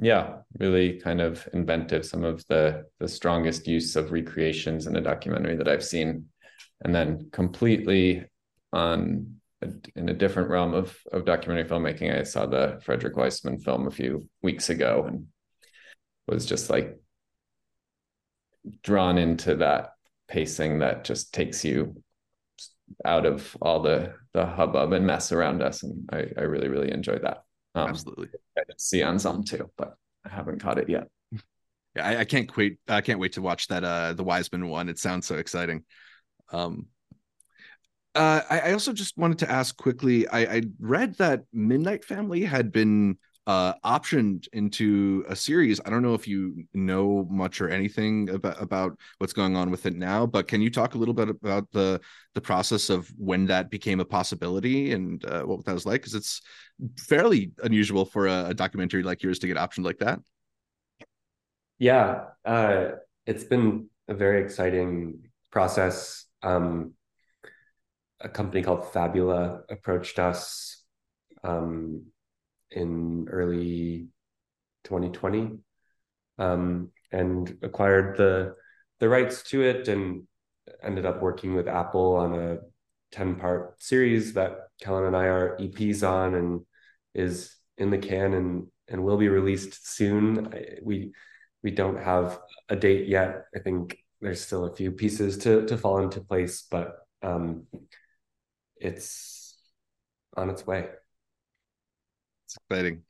yeah 0.00 0.38
really 0.58 1.00
kind 1.00 1.20
of 1.20 1.48
inventive 1.52 2.06
some 2.06 2.24
of 2.24 2.46
the 2.46 2.84
the 3.00 3.08
strongest 3.08 3.66
use 3.66 3.96
of 3.96 4.12
recreations 4.12 4.86
in 4.86 4.96
a 4.96 5.00
documentary 5.00 5.56
that 5.56 5.68
i've 5.68 5.84
seen 5.84 6.26
and 6.84 6.94
then 6.94 7.28
completely 7.32 8.24
on 8.72 9.34
a, 9.62 9.68
in 9.96 10.08
a 10.08 10.14
different 10.14 10.48
realm 10.48 10.72
of 10.72 10.96
of 11.12 11.24
documentary 11.24 11.68
filmmaking 11.68 12.16
i 12.16 12.22
saw 12.22 12.46
the 12.46 12.80
frederick 12.84 13.16
wiseman 13.16 13.58
film 13.58 13.86
a 13.86 13.90
few 13.90 14.28
weeks 14.42 14.70
ago 14.70 15.04
and 15.08 15.26
was 16.28 16.46
just 16.46 16.70
like 16.70 17.00
drawn 18.82 19.18
into 19.18 19.56
that 19.56 19.92
pacing 20.28 20.80
that 20.80 21.04
just 21.04 21.32
takes 21.32 21.64
you 21.64 22.02
out 23.04 23.26
of 23.26 23.56
all 23.62 23.80
the 23.80 24.14
the 24.32 24.44
hubbub 24.44 24.92
and 24.92 25.06
mess 25.06 25.30
around 25.30 25.62
us 25.62 25.82
and 25.82 26.08
i 26.12 26.26
i 26.36 26.42
really 26.42 26.68
really 26.68 26.90
enjoyed 26.90 27.22
that 27.22 27.44
um, 27.78 27.90
Absolutely. 27.90 28.28
I 28.56 28.62
see 28.76 29.02
on 29.02 29.18
some 29.18 29.44
too, 29.44 29.70
but 29.76 29.94
I 30.24 30.30
haven't 30.30 30.60
caught 30.60 30.78
it 30.78 30.88
yet. 30.88 31.08
Yeah, 31.96 32.06
I, 32.06 32.18
I, 32.18 32.24
can't 32.26 32.54
wait. 32.54 32.78
I 32.86 33.00
can't 33.00 33.18
wait 33.18 33.32
to 33.32 33.42
watch 33.42 33.66
that 33.68 33.82
uh 33.82 34.12
the 34.12 34.22
Wiseman 34.22 34.68
one. 34.68 34.90
It 34.90 34.98
sounds 34.98 35.26
so 35.26 35.36
exciting. 35.36 35.84
Um 36.52 36.86
uh 38.14 38.42
I, 38.48 38.60
I 38.60 38.72
also 38.72 38.92
just 38.92 39.16
wanted 39.16 39.38
to 39.38 39.50
ask 39.50 39.74
quickly, 39.74 40.28
I, 40.28 40.40
I 40.40 40.62
read 40.78 41.16
that 41.16 41.44
Midnight 41.50 42.04
Family 42.04 42.44
had 42.44 42.72
been 42.72 43.16
uh, 43.48 43.72
optioned 43.82 44.46
into 44.52 45.24
a 45.26 45.34
series. 45.34 45.80
I 45.86 45.88
don't 45.88 46.02
know 46.02 46.12
if 46.12 46.28
you 46.28 46.64
know 46.74 47.26
much 47.30 47.62
or 47.62 47.70
anything 47.70 48.28
about 48.28 48.60
about 48.60 48.98
what's 49.16 49.32
going 49.32 49.56
on 49.56 49.70
with 49.70 49.86
it 49.86 49.96
now, 49.96 50.26
but 50.26 50.46
can 50.46 50.60
you 50.60 50.68
talk 50.68 50.94
a 50.94 50.98
little 50.98 51.14
bit 51.14 51.30
about 51.30 51.66
the 51.72 51.98
the 52.34 52.42
process 52.42 52.90
of 52.90 53.10
when 53.16 53.46
that 53.46 53.70
became 53.70 54.00
a 54.00 54.04
possibility 54.04 54.92
and 54.92 55.24
uh, 55.24 55.44
what 55.44 55.64
that 55.64 55.72
was 55.72 55.86
like? 55.86 56.02
Because 56.02 56.14
it's 56.14 56.42
fairly 56.98 57.52
unusual 57.62 58.04
for 58.04 58.26
a, 58.26 58.48
a, 58.50 58.54
documentary 58.54 59.02
like 59.02 59.22
yours 59.22 59.38
to 59.38 59.46
get 59.46 59.56
optioned 59.56 59.84
like 59.84 59.98
that. 59.98 60.20
Yeah, 61.78 62.26
uh, 62.44 62.90
it's 63.24 63.44
been 63.44 63.88
a 64.08 64.14
very 64.14 64.42
exciting 64.42 65.30
process. 65.50 66.26
Um, 66.42 66.92
a 68.20 68.28
company 68.28 68.62
called 68.62 68.92
Fabula 68.92 69.62
approached 69.70 70.18
us. 70.18 70.84
Um, 71.42 72.06
in 72.70 73.28
early 73.30 74.08
2020 74.84 75.58
um, 76.38 76.90
and 77.12 77.56
acquired 77.62 78.16
the 78.16 78.54
the 79.00 79.08
rights 79.08 79.42
to 79.44 79.62
it 79.62 79.88
and 79.88 80.26
ended 80.82 81.06
up 81.06 81.22
working 81.22 81.54
with 81.54 81.68
Apple 81.68 82.16
on 82.16 82.34
a 82.34 82.58
10 83.12 83.36
part 83.36 83.80
series 83.80 84.34
that 84.34 84.68
Kellen 84.80 85.06
and 85.06 85.16
I 85.16 85.24
are 85.24 85.56
EPs 85.58 86.06
on 86.06 86.34
and 86.34 86.60
is 87.14 87.54
in 87.78 87.90
the 87.90 87.98
can 87.98 88.34
and 88.34 88.66
and 88.88 89.04
will 89.04 89.16
be 89.16 89.28
released 89.28 89.94
soon. 89.94 90.52
We 90.82 91.12
we 91.62 91.70
don't 91.70 92.02
have 92.02 92.38
a 92.68 92.76
date 92.76 93.08
yet. 93.08 93.44
I 93.54 93.60
think 93.60 93.98
there's 94.20 94.40
still 94.40 94.64
a 94.64 94.74
few 94.74 94.92
pieces 94.92 95.38
to 95.38 95.66
to 95.66 95.78
fall 95.78 95.98
into 95.98 96.20
place, 96.20 96.62
but 96.70 96.96
um, 97.22 97.66
it's 98.76 99.56
on 100.36 100.50
its 100.50 100.66
way. 100.66 100.88
It's 102.48 102.56
exciting. 102.70 103.02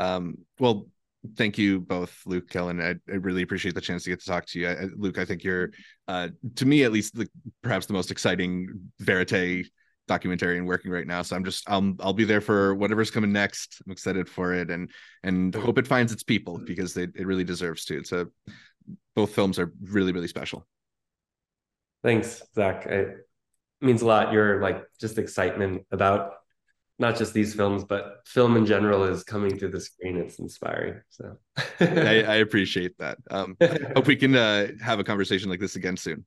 Um, 0.00 0.38
well, 0.58 0.88
thank 1.36 1.56
you 1.56 1.80
both, 1.80 2.20
Luke, 2.26 2.48
Kellen. 2.50 2.80
I, 2.80 2.90
I, 3.10 3.16
really 3.16 3.42
appreciate 3.42 3.76
the 3.76 3.80
chance 3.80 4.02
to 4.04 4.10
get 4.10 4.20
to 4.20 4.26
talk 4.26 4.46
to 4.46 4.58
you. 4.58 4.68
I, 4.68 4.88
Luke, 4.96 5.18
I 5.18 5.24
think 5.24 5.44
you're, 5.44 5.70
uh, 6.08 6.28
to 6.56 6.66
me 6.66 6.82
at 6.82 6.90
least, 6.92 7.14
the, 7.14 7.28
perhaps 7.62 7.86
the 7.86 7.92
most 7.92 8.10
exciting 8.10 8.90
verite 8.98 9.66
documentarian 10.08 10.66
working 10.66 10.90
right 10.90 11.06
now. 11.06 11.22
So 11.22 11.36
I'm 11.36 11.44
just, 11.44 11.68
I'll, 11.68 11.94
I'll 12.00 12.12
be 12.12 12.24
there 12.24 12.40
for 12.40 12.74
whatever's 12.74 13.10
coming 13.10 13.32
next. 13.32 13.80
I'm 13.86 13.92
excited 13.92 14.28
for 14.28 14.52
it 14.52 14.70
and 14.70 14.90
and 15.22 15.54
hope 15.54 15.78
it 15.78 15.86
finds 15.86 16.12
its 16.12 16.22
people 16.22 16.60
because 16.64 16.94
they, 16.94 17.04
it 17.04 17.26
really 17.26 17.44
deserves 17.44 17.84
to. 17.86 17.98
It's 17.98 18.12
a, 18.12 18.26
both 19.14 19.32
films 19.32 19.58
are 19.58 19.72
really 19.80 20.12
really 20.12 20.28
special. 20.28 20.66
Thanks, 22.02 22.42
Zach. 22.54 22.86
It 22.86 23.28
means 23.80 24.02
a 24.02 24.06
lot. 24.06 24.32
Your 24.32 24.60
like 24.60 24.84
just 25.00 25.18
excitement 25.18 25.86
about 25.90 26.34
not 26.98 27.16
just 27.16 27.34
these 27.34 27.54
films, 27.54 27.84
but 27.84 28.22
film 28.26 28.56
in 28.56 28.64
general 28.64 29.04
is 29.04 29.22
coming 29.22 29.58
through 29.58 29.70
the 29.70 29.80
screen. 29.80 30.16
It's 30.16 30.38
inspiring. 30.38 31.00
So 31.10 31.36
I, 31.80 32.22
I, 32.22 32.34
appreciate 32.36 32.96
that. 32.98 33.18
Um, 33.30 33.56
hope 33.94 34.06
we 34.06 34.16
can 34.16 34.34
uh, 34.34 34.68
have 34.82 34.98
a 34.98 35.04
conversation 35.04 35.50
like 35.50 35.60
this 35.60 35.76
again 35.76 35.96
soon. 35.96 36.24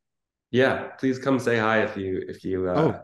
Yeah, 0.52 0.90
please 1.00 1.20
come 1.20 1.40
say 1.40 1.58
hi 1.58 1.84
if 1.84 1.98
you 1.98 2.24
if 2.28 2.44
you 2.44 2.70
uh, 2.70 2.74
oh. 2.74 3.02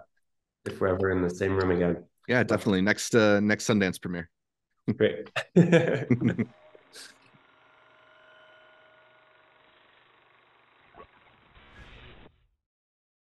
if 0.65 0.79
we're 0.79 0.87
ever 0.87 1.11
in 1.11 1.21
the 1.21 1.29
same 1.29 1.55
room 1.55 1.71
again. 1.71 2.03
Yeah, 2.27 2.43
definitely 2.43 2.81
next 2.81 3.15
uh, 3.15 3.39
next 3.39 3.67
Sundance 3.67 4.01
premiere. 4.01 4.29
Great. 4.95 5.29